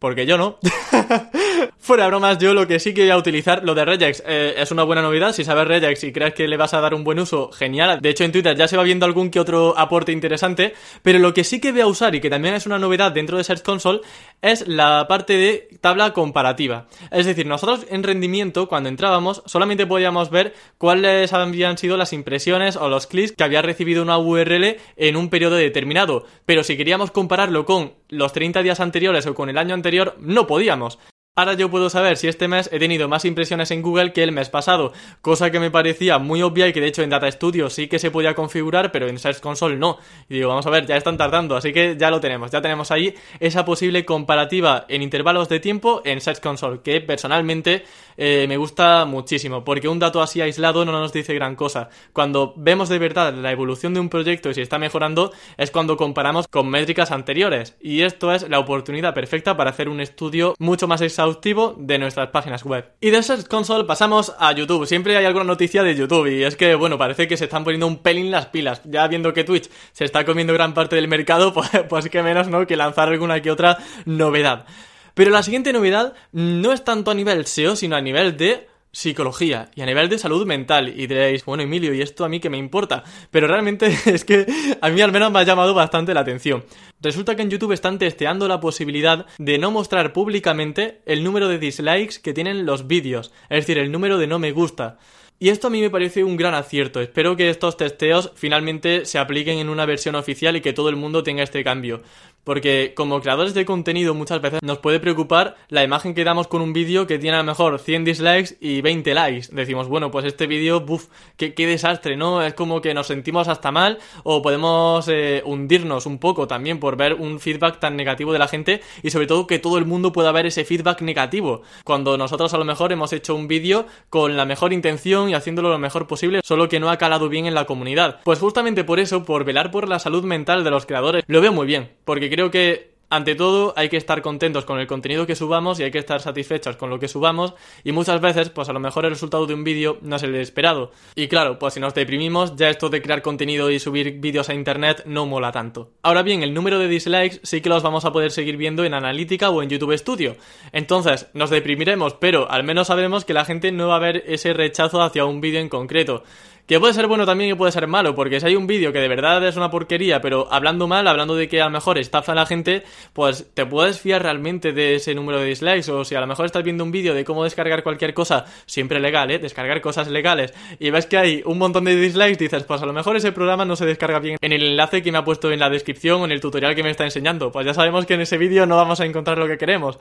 Porque 0.00 0.24
yo 0.24 0.38
no. 0.38 0.58
Fuera 1.78 2.06
bromas, 2.06 2.38
yo 2.38 2.54
lo 2.54 2.66
que 2.66 2.80
sí 2.80 2.94
que 2.94 3.02
voy 3.02 3.10
a 3.10 3.18
utilizar, 3.18 3.62
lo 3.64 3.74
de 3.74 3.84
Regex, 3.84 4.22
eh, 4.26 4.54
es 4.56 4.70
una 4.70 4.82
buena 4.82 5.02
novedad. 5.02 5.32
Si 5.32 5.44
sabes 5.44 5.68
Regex 5.68 6.04
y 6.04 6.12
crees 6.12 6.32
que 6.32 6.48
le 6.48 6.56
vas 6.56 6.72
a 6.72 6.80
dar 6.80 6.94
un 6.94 7.04
buen 7.04 7.18
uso, 7.18 7.52
genial. 7.52 8.00
De 8.00 8.08
hecho, 8.08 8.24
en 8.24 8.32
Twitter 8.32 8.56
ya 8.56 8.66
se 8.66 8.78
va 8.78 8.82
viendo 8.82 9.04
algún 9.04 9.30
que 9.30 9.38
otro 9.38 9.78
aporte 9.78 10.10
interesante. 10.10 10.72
Pero 11.02 11.18
lo 11.18 11.34
que 11.34 11.44
sí 11.44 11.60
que 11.60 11.72
voy 11.72 11.82
a 11.82 11.86
usar 11.86 12.14
y 12.14 12.20
que 12.20 12.30
también 12.30 12.54
es 12.54 12.64
una 12.64 12.78
novedad 12.78 13.12
dentro 13.12 13.36
de 13.36 13.44
Search 13.44 13.62
Console 13.62 14.00
es 14.40 14.66
la 14.66 15.06
parte 15.06 15.34
de 15.34 15.68
tabla 15.82 16.14
comparativa. 16.14 16.86
Es 17.10 17.26
decir, 17.26 17.46
nosotros 17.46 17.86
en 17.90 18.02
rendimiento, 18.02 18.68
cuando 18.68 18.88
entrábamos, 18.88 19.42
solamente 19.44 19.86
podíamos 19.86 20.30
ver 20.30 20.54
cuáles 20.78 21.34
habían 21.34 21.76
sido 21.76 21.98
las 21.98 22.14
impresiones 22.14 22.76
o 22.76 22.88
los 22.88 23.06
clics 23.06 23.32
que 23.32 23.44
había 23.44 23.60
recibido 23.60 24.02
una 24.02 24.16
URL 24.16 24.78
en 24.96 25.16
un 25.16 25.28
periodo 25.28 25.56
determinado. 25.56 26.24
Pero 26.46 26.64
si 26.64 26.78
queríamos 26.78 27.10
compararlo 27.10 27.66
con 27.66 27.92
los 28.08 28.32
30 28.32 28.62
días 28.62 28.80
anteriores 28.80 29.26
o 29.26 29.34
con 29.34 29.50
el 29.50 29.58
año 29.58 29.74
anterior, 29.74 29.89
no 30.20 30.46
podíamos. 30.46 30.98
Ahora 31.36 31.54
yo 31.54 31.70
puedo 31.70 31.88
saber 31.90 32.16
si 32.16 32.26
este 32.26 32.48
mes 32.48 32.68
he 32.72 32.80
tenido 32.80 33.06
más 33.08 33.24
impresiones 33.24 33.70
en 33.70 33.82
Google 33.82 34.12
que 34.12 34.24
el 34.24 34.32
mes 34.32 34.50
pasado, 34.50 34.92
cosa 35.22 35.52
que 35.52 35.60
me 35.60 35.70
parecía 35.70 36.18
muy 36.18 36.42
obvia 36.42 36.66
y 36.66 36.72
que 36.72 36.80
de 36.80 36.88
hecho 36.88 37.02
en 37.02 37.10
Data 37.10 37.30
Studio 37.30 37.70
sí 37.70 37.86
que 37.86 38.00
se 38.00 38.10
podía 38.10 38.34
configurar, 38.34 38.90
pero 38.90 39.08
en 39.08 39.16
Search 39.16 39.38
Console 39.38 39.76
no. 39.76 39.98
Y 40.28 40.34
digo, 40.34 40.48
vamos 40.48 40.66
a 40.66 40.70
ver, 40.70 40.86
ya 40.86 40.96
están 40.96 41.16
tardando, 41.16 41.56
así 41.56 41.72
que 41.72 41.96
ya 41.96 42.10
lo 42.10 42.18
tenemos, 42.20 42.50
ya 42.50 42.60
tenemos 42.60 42.90
ahí 42.90 43.14
esa 43.38 43.64
posible 43.64 44.04
comparativa 44.04 44.86
en 44.88 45.02
intervalos 45.02 45.48
de 45.48 45.60
tiempo 45.60 46.02
en 46.04 46.20
Search 46.20 46.40
Console, 46.40 46.80
que 46.82 47.00
personalmente 47.00 47.84
eh, 48.16 48.46
me 48.48 48.56
gusta 48.56 49.04
muchísimo, 49.04 49.64
porque 49.64 49.88
un 49.88 50.00
dato 50.00 50.20
así 50.20 50.40
aislado 50.40 50.84
no 50.84 50.92
nos 50.92 51.12
dice 51.12 51.32
gran 51.32 51.54
cosa. 51.54 51.90
Cuando 52.12 52.54
vemos 52.56 52.88
de 52.88 52.98
verdad 52.98 53.32
la 53.32 53.52
evolución 53.52 53.94
de 53.94 54.00
un 54.00 54.08
proyecto 54.08 54.50
y 54.50 54.54
si 54.54 54.62
está 54.62 54.80
mejorando, 54.80 55.32
es 55.56 55.70
cuando 55.70 55.96
comparamos 55.96 56.48
con 56.48 56.68
métricas 56.68 57.12
anteriores. 57.12 57.76
Y 57.80 58.02
esto 58.02 58.32
es 58.32 58.48
la 58.48 58.58
oportunidad 58.58 59.14
perfecta 59.14 59.56
para 59.56 59.70
hacer 59.70 59.88
un 59.88 60.00
estudio 60.00 60.54
mucho 60.58 60.88
más 60.88 61.00
exhaustivo 61.20 61.74
de 61.78 61.98
nuestras 61.98 62.30
páginas 62.30 62.64
web. 62.64 62.92
Y 63.00 63.10
de 63.10 63.22
Search 63.22 63.46
Console 63.46 63.84
pasamos 63.84 64.34
a 64.38 64.52
YouTube. 64.52 64.86
Siempre 64.86 65.16
hay 65.18 65.26
alguna 65.26 65.44
noticia 65.44 65.82
de 65.82 65.94
YouTube 65.94 66.28
y 66.28 66.44
es 66.44 66.56
que, 66.56 66.74
bueno, 66.74 66.96
parece 66.96 67.28
que 67.28 67.36
se 67.36 67.44
están 67.44 67.62
poniendo 67.62 67.86
un 67.86 67.98
pelín 67.98 68.30
las 68.30 68.46
pilas. 68.46 68.80
Ya 68.84 69.06
viendo 69.06 69.34
que 69.34 69.44
Twitch 69.44 69.68
se 69.92 70.06
está 70.06 70.24
comiendo 70.24 70.54
gran 70.54 70.72
parte 70.72 70.96
del 70.96 71.08
mercado, 71.08 71.52
pues, 71.54 71.68
pues 71.88 72.08
que 72.08 72.22
menos, 72.22 72.48
¿no? 72.48 72.66
Que 72.66 72.76
lanzar 72.76 73.08
alguna 73.08 73.42
que 73.42 73.50
otra 73.50 73.78
novedad. 74.06 74.64
Pero 75.12 75.30
la 75.30 75.42
siguiente 75.42 75.74
novedad 75.74 76.14
no 76.32 76.72
es 76.72 76.84
tanto 76.84 77.10
a 77.10 77.14
nivel 77.14 77.44
SEO, 77.44 77.76
sino 77.76 77.96
a 77.96 78.00
nivel 78.00 78.38
de 78.38 78.66
psicología 78.92 79.70
y 79.74 79.82
a 79.82 79.86
nivel 79.86 80.08
de 80.08 80.18
salud 80.18 80.46
mental. 80.46 80.88
Y 80.88 81.06
diréis, 81.06 81.44
bueno, 81.44 81.62
Emilio, 81.62 81.94
¿y 81.94 82.02
esto 82.02 82.24
a 82.24 82.28
mí 82.28 82.40
que 82.40 82.50
me 82.50 82.58
importa? 82.58 83.04
Pero 83.30 83.46
realmente 83.46 83.86
es 84.06 84.24
que 84.24 84.46
a 84.80 84.88
mí 84.90 85.00
al 85.00 85.12
menos 85.12 85.30
me 85.30 85.38
ha 85.38 85.44
llamado 85.44 85.74
bastante 85.74 86.14
la 86.14 86.20
atención. 86.20 86.64
Resulta 87.00 87.34
que 87.34 87.42
en 87.42 87.50
YouTube 87.50 87.72
están 87.72 87.98
testeando 87.98 88.48
la 88.48 88.60
posibilidad 88.60 89.26
de 89.38 89.58
no 89.58 89.70
mostrar 89.70 90.12
públicamente 90.12 91.00
el 91.06 91.24
número 91.24 91.48
de 91.48 91.58
dislikes 91.58 92.20
que 92.22 92.34
tienen 92.34 92.66
los 92.66 92.86
vídeos, 92.86 93.32
es 93.48 93.60
decir, 93.60 93.78
el 93.78 93.90
número 93.90 94.18
de 94.18 94.26
no 94.26 94.38
me 94.38 94.52
gusta. 94.52 94.98
Y 95.42 95.48
esto 95.48 95.68
a 95.68 95.70
mí 95.70 95.80
me 95.80 95.88
parece 95.88 96.22
un 96.22 96.36
gran 96.36 96.52
acierto. 96.52 97.00
Espero 97.00 97.34
que 97.34 97.48
estos 97.48 97.78
testeos 97.78 98.30
finalmente 98.34 99.06
se 99.06 99.18
apliquen 99.18 99.58
en 99.58 99.70
una 99.70 99.86
versión 99.86 100.14
oficial 100.14 100.54
y 100.54 100.60
que 100.60 100.74
todo 100.74 100.90
el 100.90 100.96
mundo 100.96 101.22
tenga 101.22 101.42
este 101.42 101.64
cambio. 101.64 102.02
Porque 102.44 102.94
como 102.94 103.20
creadores 103.20 103.54
de 103.54 103.64
contenido 103.64 104.14
muchas 104.14 104.40
veces 104.40 104.60
nos 104.62 104.78
puede 104.78 105.00
preocupar 105.00 105.56
la 105.68 105.84
imagen 105.84 106.14
que 106.14 106.24
damos 106.24 106.48
con 106.48 106.62
un 106.62 106.72
vídeo 106.72 107.06
que 107.06 107.18
tiene 107.18 107.36
a 107.36 107.40
lo 107.40 107.44
mejor 107.44 107.78
100 107.78 108.04
dislikes 108.04 108.56
y 108.60 108.80
20 108.80 109.14
likes. 109.14 109.48
Decimos, 109.52 109.88
bueno, 109.88 110.10
pues 110.10 110.24
este 110.24 110.46
vídeo, 110.46 110.80
buf, 110.80 111.06
qué, 111.36 111.52
desastre, 111.66 112.16
¿no? 112.16 112.42
Es 112.42 112.54
como 112.54 112.80
que 112.80 112.94
nos 112.94 113.06
sentimos 113.06 113.48
hasta 113.48 113.70
mal 113.70 113.98
o 114.24 114.42
podemos 114.42 115.06
eh, 115.08 115.42
hundirnos 115.44 116.06
un 116.06 116.18
poco 116.18 116.46
también 116.46 116.80
por 116.80 116.96
ver 116.96 117.14
un 117.14 117.40
feedback 117.40 117.78
tan 117.78 117.96
negativo 117.96 118.32
de 118.32 118.38
la 118.38 118.48
gente 118.48 118.80
y 119.02 119.10
sobre 119.10 119.26
todo 119.26 119.46
que 119.46 119.58
todo 119.58 119.78
el 119.78 119.84
mundo 119.84 120.12
pueda 120.12 120.32
ver 120.32 120.46
ese 120.46 120.64
feedback 120.64 121.02
negativo. 121.02 121.62
Cuando 121.84 122.16
nosotros 122.16 122.54
a 122.54 122.58
lo 122.58 122.64
mejor 122.64 122.92
hemos 122.92 123.12
hecho 123.12 123.34
un 123.34 123.48
vídeo 123.48 123.86
con 124.08 124.36
la 124.36 124.44
mejor 124.44 124.72
intención 124.72 125.28
y 125.28 125.34
haciéndolo 125.34 125.68
lo 125.68 125.78
mejor 125.78 126.06
posible, 126.06 126.40
solo 126.44 126.68
que 126.68 126.80
no 126.80 126.90
ha 126.90 126.96
calado 126.96 127.28
bien 127.28 127.46
en 127.46 127.54
la 127.54 127.66
comunidad. 127.66 128.20
Pues 128.24 128.38
justamente 128.38 128.84
por 128.84 129.00
eso, 129.00 129.24
por 129.24 129.44
velar 129.44 129.70
por 129.70 129.88
la 129.88 129.98
salud 129.98 130.24
mental 130.24 130.64
de 130.64 130.70
los 130.70 130.86
creadores, 130.86 131.24
lo 131.26 131.40
veo 131.40 131.52
muy 131.52 131.66
bien, 131.66 131.92
porque 132.04 132.29
creo 132.30 132.50
que 132.50 132.90
ante 133.12 133.34
todo 133.34 133.74
hay 133.76 133.88
que 133.88 133.96
estar 133.96 134.22
contentos 134.22 134.64
con 134.64 134.78
el 134.78 134.86
contenido 134.86 135.26
que 135.26 135.34
subamos 135.34 135.80
y 135.80 135.82
hay 135.82 135.90
que 135.90 135.98
estar 135.98 136.20
satisfechos 136.20 136.76
con 136.76 136.90
lo 136.90 137.00
que 137.00 137.08
subamos 137.08 137.54
y 137.82 137.90
muchas 137.90 138.20
veces 138.20 138.50
pues 138.50 138.68
a 138.68 138.72
lo 138.72 138.78
mejor 138.78 139.04
el 139.04 139.10
resultado 139.10 139.46
de 139.46 139.54
un 139.54 139.64
vídeo 139.64 139.98
no 140.02 140.14
es 140.14 140.22
el 140.22 140.36
esperado. 140.36 140.92
Y 141.16 141.26
claro, 141.26 141.58
pues 141.58 141.74
si 141.74 141.80
nos 141.80 141.92
deprimimos 141.92 142.54
ya 142.54 142.70
esto 142.70 142.88
de 142.88 143.02
crear 143.02 143.20
contenido 143.20 143.68
y 143.68 143.80
subir 143.80 144.20
vídeos 144.20 144.48
a 144.48 144.54
internet 144.54 145.02
no 145.06 145.26
mola 145.26 145.50
tanto. 145.50 145.90
Ahora 146.02 146.22
bien, 146.22 146.44
el 146.44 146.54
número 146.54 146.78
de 146.78 146.86
dislikes 146.86 147.40
sí 147.42 147.60
que 147.60 147.68
los 147.68 147.82
vamos 147.82 148.04
a 148.04 148.12
poder 148.12 148.30
seguir 148.30 148.56
viendo 148.56 148.84
en 148.84 148.94
Analítica 148.94 149.50
o 149.50 149.60
en 149.60 149.70
YouTube 149.70 149.98
Studio. 149.98 150.36
Entonces, 150.70 151.26
nos 151.34 151.50
deprimiremos, 151.50 152.14
pero 152.14 152.48
al 152.48 152.62
menos 152.62 152.86
sabemos 152.86 153.24
que 153.24 153.34
la 153.34 153.44
gente 153.44 153.72
no 153.72 153.88
va 153.88 153.96
a 153.96 153.98
ver 154.00 154.22
ese 154.28 154.52
rechazo 154.52 155.02
hacia 155.02 155.24
un 155.24 155.40
vídeo 155.40 155.60
en 155.60 155.68
concreto. 155.68 156.22
Que 156.70 156.78
puede 156.78 156.94
ser 156.94 157.08
bueno 157.08 157.26
también 157.26 157.50
y 157.50 157.54
puede 157.54 157.72
ser 157.72 157.88
malo, 157.88 158.14
porque 158.14 158.38
si 158.38 158.46
hay 158.46 158.54
un 158.54 158.68
vídeo 158.68 158.92
que 158.92 159.00
de 159.00 159.08
verdad 159.08 159.44
es 159.44 159.56
una 159.56 159.72
porquería, 159.72 160.20
pero 160.20 160.46
hablando 160.52 160.86
mal, 160.86 161.08
hablando 161.08 161.34
de 161.34 161.48
que 161.48 161.60
a 161.60 161.64
lo 161.64 161.72
mejor 161.72 161.98
estafa 161.98 162.30
a 162.30 162.36
la 162.36 162.46
gente, 162.46 162.84
pues 163.12 163.50
te 163.54 163.66
puedes 163.66 163.98
fiar 163.98 164.22
realmente 164.22 164.72
de 164.72 164.94
ese 164.94 165.12
número 165.16 165.40
de 165.40 165.46
dislikes. 165.46 165.90
O 165.90 166.04
si 166.04 166.14
a 166.14 166.20
lo 166.20 166.28
mejor 166.28 166.46
estás 166.46 166.62
viendo 166.62 166.84
un 166.84 166.92
vídeo 166.92 167.12
de 167.12 167.24
cómo 167.24 167.42
descargar 167.42 167.82
cualquier 167.82 168.14
cosa, 168.14 168.44
siempre 168.66 169.00
legal, 169.00 169.32
¿eh? 169.32 169.40
Descargar 169.40 169.80
cosas 169.80 170.06
legales, 170.06 170.54
y 170.78 170.90
ves 170.90 171.06
que 171.06 171.18
hay 171.18 171.42
un 171.44 171.58
montón 171.58 171.86
de 171.86 171.96
dislikes, 171.96 172.36
dices, 172.36 172.62
pues 172.62 172.80
a 172.80 172.86
lo 172.86 172.92
mejor 172.92 173.16
ese 173.16 173.32
programa 173.32 173.64
no 173.64 173.74
se 173.74 173.84
descarga 173.84 174.20
bien 174.20 174.36
en 174.40 174.52
el 174.52 174.62
enlace 174.62 175.02
que 175.02 175.10
me 175.10 175.18
ha 175.18 175.24
puesto 175.24 175.50
en 175.50 175.58
la 175.58 175.70
descripción 175.70 176.20
o 176.20 176.24
en 176.24 176.30
el 176.30 176.40
tutorial 176.40 176.76
que 176.76 176.84
me 176.84 176.90
está 176.90 177.02
enseñando. 177.02 177.50
Pues 177.50 177.66
ya 177.66 177.74
sabemos 177.74 178.06
que 178.06 178.14
en 178.14 178.20
ese 178.20 178.38
vídeo 178.38 178.64
no 178.64 178.76
vamos 178.76 179.00
a 179.00 179.06
encontrar 179.06 179.38
lo 179.38 179.48
que 179.48 179.58
queremos. 179.58 179.98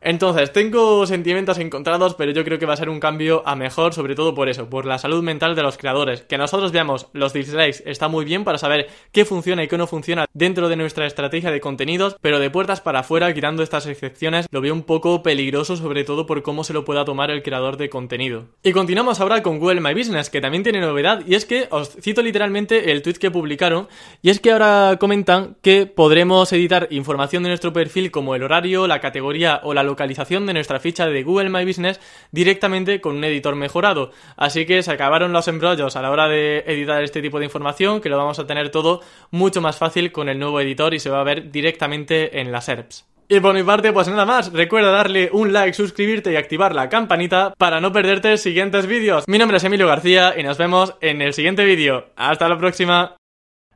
Entonces, 0.00 0.52
tengo 0.52 1.06
sentimientos 1.06 1.58
encontrados, 1.58 2.14
pero 2.14 2.32
yo 2.32 2.44
creo 2.44 2.58
que 2.58 2.66
va 2.66 2.74
a 2.74 2.76
ser 2.76 2.88
un 2.88 3.00
cambio 3.00 3.42
a 3.46 3.56
mejor, 3.56 3.94
sobre 3.94 4.14
todo 4.14 4.34
por 4.34 4.48
eso, 4.48 4.70
por 4.70 4.86
la 4.86 4.98
salud 4.98 5.22
mental 5.22 5.56
de 5.56 5.62
los 5.62 5.76
creadores. 5.76 6.22
Que 6.22 6.38
nosotros 6.38 6.72
veamos 6.72 7.08
los 7.12 7.32
dislikes 7.32 7.82
está 7.84 8.08
muy 8.08 8.24
bien 8.24 8.44
para 8.44 8.58
saber 8.58 8.88
qué 9.12 9.24
funciona 9.24 9.64
y 9.64 9.68
qué 9.68 9.76
no 9.76 9.86
funciona 9.86 10.26
dentro 10.32 10.68
de 10.68 10.76
nuestra 10.76 11.06
estrategia 11.06 11.50
de 11.50 11.60
contenidos, 11.60 12.16
pero 12.20 12.38
de 12.38 12.50
puertas 12.50 12.80
para 12.80 13.00
afuera, 13.00 13.32
quitando 13.34 13.62
estas 13.62 13.86
excepciones, 13.86 14.46
lo 14.50 14.60
veo 14.60 14.72
un 14.72 14.82
poco 14.82 15.22
peligroso, 15.22 15.76
sobre 15.76 16.04
todo 16.04 16.26
por 16.26 16.42
cómo 16.42 16.64
se 16.64 16.72
lo 16.72 16.84
pueda 16.84 17.04
tomar 17.04 17.30
el 17.30 17.42
creador 17.42 17.76
de 17.76 17.90
contenido. 17.90 18.46
Y 18.62 18.72
continuamos 18.72 19.20
ahora 19.20 19.42
con 19.42 19.58
Google 19.58 19.80
My 19.80 19.94
Business, 19.94 20.30
que 20.30 20.40
también 20.40 20.62
tiene 20.62 20.80
novedad, 20.80 21.22
y 21.26 21.34
es 21.34 21.44
que 21.44 21.66
os 21.70 21.90
cito 22.00 22.22
literalmente 22.22 22.92
el 22.92 23.02
tweet 23.02 23.14
que 23.14 23.30
publicaron, 23.30 23.88
y 24.22 24.30
es 24.30 24.40
que 24.40 24.52
ahora 24.52 24.96
comentan 25.00 25.56
que 25.62 25.86
podremos 25.86 26.52
editar 26.52 26.86
información 26.90 27.42
de 27.42 27.48
nuestro 27.48 27.72
perfil 27.72 28.10
como 28.10 28.34
el 28.34 28.42
horario, 28.42 28.86
la 28.86 29.00
categoría 29.00 29.60
o 29.64 29.74
la 29.74 29.87
localización 29.88 30.46
de 30.46 30.52
nuestra 30.52 30.78
ficha 30.78 31.06
de 31.06 31.22
Google 31.22 31.50
My 31.50 31.64
Business 31.64 32.00
directamente 32.30 33.00
con 33.00 33.16
un 33.16 33.24
editor 33.24 33.56
mejorado. 33.56 34.12
Así 34.36 34.64
que 34.66 34.82
se 34.82 34.92
acabaron 34.92 35.32
los 35.32 35.48
embrollos 35.48 35.96
a 35.96 36.02
la 36.02 36.10
hora 36.10 36.28
de 36.28 36.64
editar 36.66 37.02
este 37.02 37.22
tipo 37.22 37.38
de 37.38 37.46
información, 37.46 38.00
que 38.00 38.08
lo 38.08 38.16
vamos 38.16 38.38
a 38.38 38.46
tener 38.46 38.70
todo 38.70 39.00
mucho 39.30 39.60
más 39.60 39.78
fácil 39.78 40.12
con 40.12 40.28
el 40.28 40.38
nuevo 40.38 40.60
editor 40.60 40.94
y 40.94 41.00
se 41.00 41.10
va 41.10 41.20
a 41.20 41.24
ver 41.24 41.50
directamente 41.50 42.40
en 42.40 42.52
las 42.52 42.66
SERPs. 42.66 43.06
Y 43.30 43.40
por 43.40 43.54
mi 43.54 43.62
parte, 43.62 43.92
pues 43.92 44.08
nada 44.08 44.24
más, 44.24 44.52
recuerda 44.54 44.90
darle 44.90 45.28
un 45.32 45.52
like, 45.52 45.74
suscribirte 45.74 46.32
y 46.32 46.36
activar 46.36 46.74
la 46.74 46.88
campanita 46.88 47.52
para 47.58 47.78
no 47.78 47.92
perderte 47.92 48.38
siguientes 48.38 48.86
vídeos. 48.86 49.24
Mi 49.28 49.36
nombre 49.36 49.58
es 49.58 49.64
Emilio 49.64 49.86
García 49.86 50.34
y 50.36 50.42
nos 50.42 50.56
vemos 50.56 50.94
en 51.02 51.20
el 51.20 51.34
siguiente 51.34 51.64
vídeo. 51.66 52.06
Hasta 52.16 52.48
la 52.48 52.56
próxima. 52.56 53.16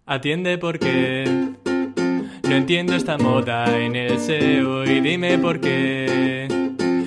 Atiende 0.07 0.57
porque... 0.57 1.62
No 2.48 2.57
entiendo 2.57 2.94
esta 2.94 3.18
moda 3.18 3.78
en 3.78 3.96
el 3.96 4.18
SEO 4.18 4.85
y 4.85 5.00
dime 5.00 5.38
por 5.38 5.61
qué. 5.61 6.48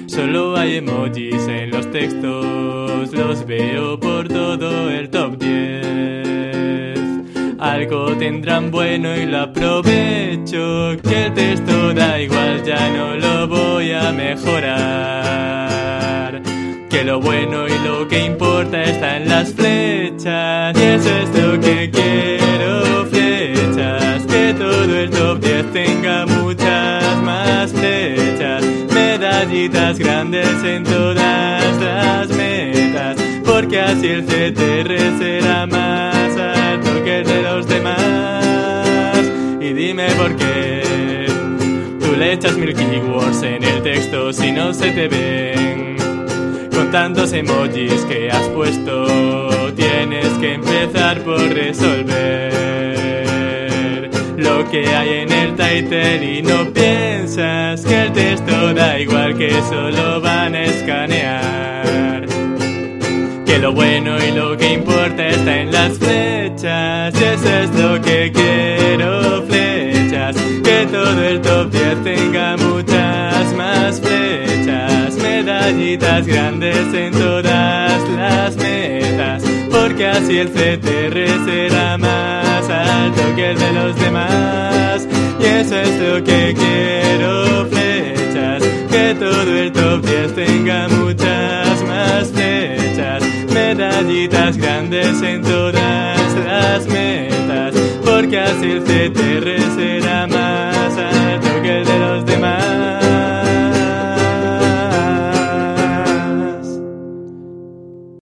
Solo 0.08 0.56
hay 0.56 0.78
emojis 0.78 1.48
en 1.48 1.72
los 1.72 1.92
textos, 1.92 3.12
los 3.14 3.46
veo 3.46 4.00
por 4.00 4.28
todo 4.28 4.90
el 4.90 5.10
top 5.10 5.38
10. 5.38 7.00
Algo 7.60 8.16
tendrán 8.18 8.70
bueno 8.72 9.16
y 9.16 9.26
lo 9.26 9.42
aprovecho, 9.42 10.96
que 11.04 11.26
el 11.26 11.34
texto 11.34 11.94
da 11.94 12.22
igual, 12.22 12.64
ya 12.64 12.90
no 12.90 13.16
lo 13.16 13.48
voy 13.48 13.92
a 13.92 14.12
mejorar. 14.12 15.22
Que 16.90 17.04
lo 17.04 17.20
bueno 17.20 17.68
y 17.68 17.78
lo 17.86 18.08
que 18.08 18.24
importa 18.26 18.84
está 18.84 19.18
en 19.18 19.28
las 19.30 19.52
flechas, 19.54 20.78
y 20.80 20.84
eso 20.84 21.10
es 21.10 21.30
lo 21.38 21.60
que 21.60 21.90
quiero, 21.92 22.35
medallitas 29.70 29.98
grandes 29.98 30.64
en 30.64 30.84
todas 30.84 31.82
las 31.82 32.30
metas, 32.30 33.18
porque 33.44 33.80
así 33.80 34.08
el 34.08 34.26
CTR 34.26 35.18
será 35.18 35.66
más 35.66 36.38
alto 36.38 37.04
que 37.04 37.20
el 37.20 37.26
de 37.26 37.42
los 37.42 37.68
demás. 37.68 39.26
Y 39.60 39.74
dime 39.74 40.08
por 40.18 40.36
qué 40.36 41.26
tú 42.00 42.16
le 42.18 42.34
echas 42.34 42.56
mil 42.58 42.74
keywords 42.74 43.42
en 43.44 43.64
el 43.64 43.82
texto 43.82 44.32
si 44.34 44.52
no 44.52 44.74
se 44.74 44.92
te 44.92 45.08
ven. 45.08 45.98
Con 46.72 46.92
tantos 46.92 47.34
emojis 47.34 48.06
que 48.06 48.30
has 48.30 48.48
puesto, 48.50 49.74
tienes 49.76 50.28
que 50.40 50.54
empezar 50.54 51.22
por 51.22 51.40
resolver 51.40 53.15
lo 54.46 54.70
que 54.70 54.88
hay 54.88 55.10
en 55.22 55.32
el 55.32 55.56
title 55.56 56.38
y 56.38 56.42
no 56.42 56.72
piensas 56.72 57.84
que 57.84 58.04
el 58.04 58.14
texto 58.14 58.74
da 58.74 59.00
igual 59.00 59.36
que 59.38 59.50
solo 59.70 60.22
van 60.22 60.54
a 60.56 60.64
escanear. 60.64 62.26
Que 63.46 63.58
lo 63.60 63.74
bueno 63.74 64.18
y 64.24 64.32
lo 64.32 64.56
que 64.58 64.74
importa 64.74 65.28
está 65.28 65.62
en 65.62 65.72
las 65.72 65.98
flechas, 65.98 67.14
eso 67.16 67.50
es 67.64 67.70
lo 67.76 68.02
que 68.02 68.32
quiero, 68.32 69.44
flechas. 69.48 70.36
Que 70.64 70.88
todo 70.92 71.24
el 71.24 71.42
top 71.42 71.72
10 71.72 72.04
tenga 72.04 72.58
muchas 72.58 73.54
más 73.56 74.00
flechas, 74.00 75.16
medallitas 75.16 76.28
grandes 76.28 76.94
en 76.94 77.12
todas 77.14 78.10
las 78.10 78.56
porque 79.96 80.08
así 80.08 80.38
el 80.40 80.50
CTR 80.50 81.46
será 81.46 81.98
más 81.98 82.70
alto 82.70 83.22
que 83.34 83.52
el 83.52 83.58
de 83.58 83.72
los 83.72 83.96
demás. 83.96 85.08
Y 85.40 85.46
eso 85.46 85.80
es 85.80 86.00
lo 86.02 86.22
que 86.22 86.54
quiero, 86.54 87.66
flechas, 87.68 88.62
que 88.92 89.16
todo 89.18 89.58
el 89.58 89.72
top 89.72 90.06
10 90.06 90.36
tenga 90.36 90.90
muchas 90.90 91.82
más 91.88 92.28
flechas, 92.30 93.24
medallitas 93.54 94.58
grandes 94.58 95.22
en 95.22 95.42
todas 95.42 96.36
las 96.46 96.86
metas, 96.88 97.74
porque 98.04 98.38
así 98.38 98.72
el 98.72 98.84
CTR 98.84 99.76
será 99.78 100.28
más 100.28 100.98
alto 100.98 101.62
que 101.62 101.78
el 101.78 101.86
de 101.86 102.00
los 102.00 102.26
demás. 102.26 102.65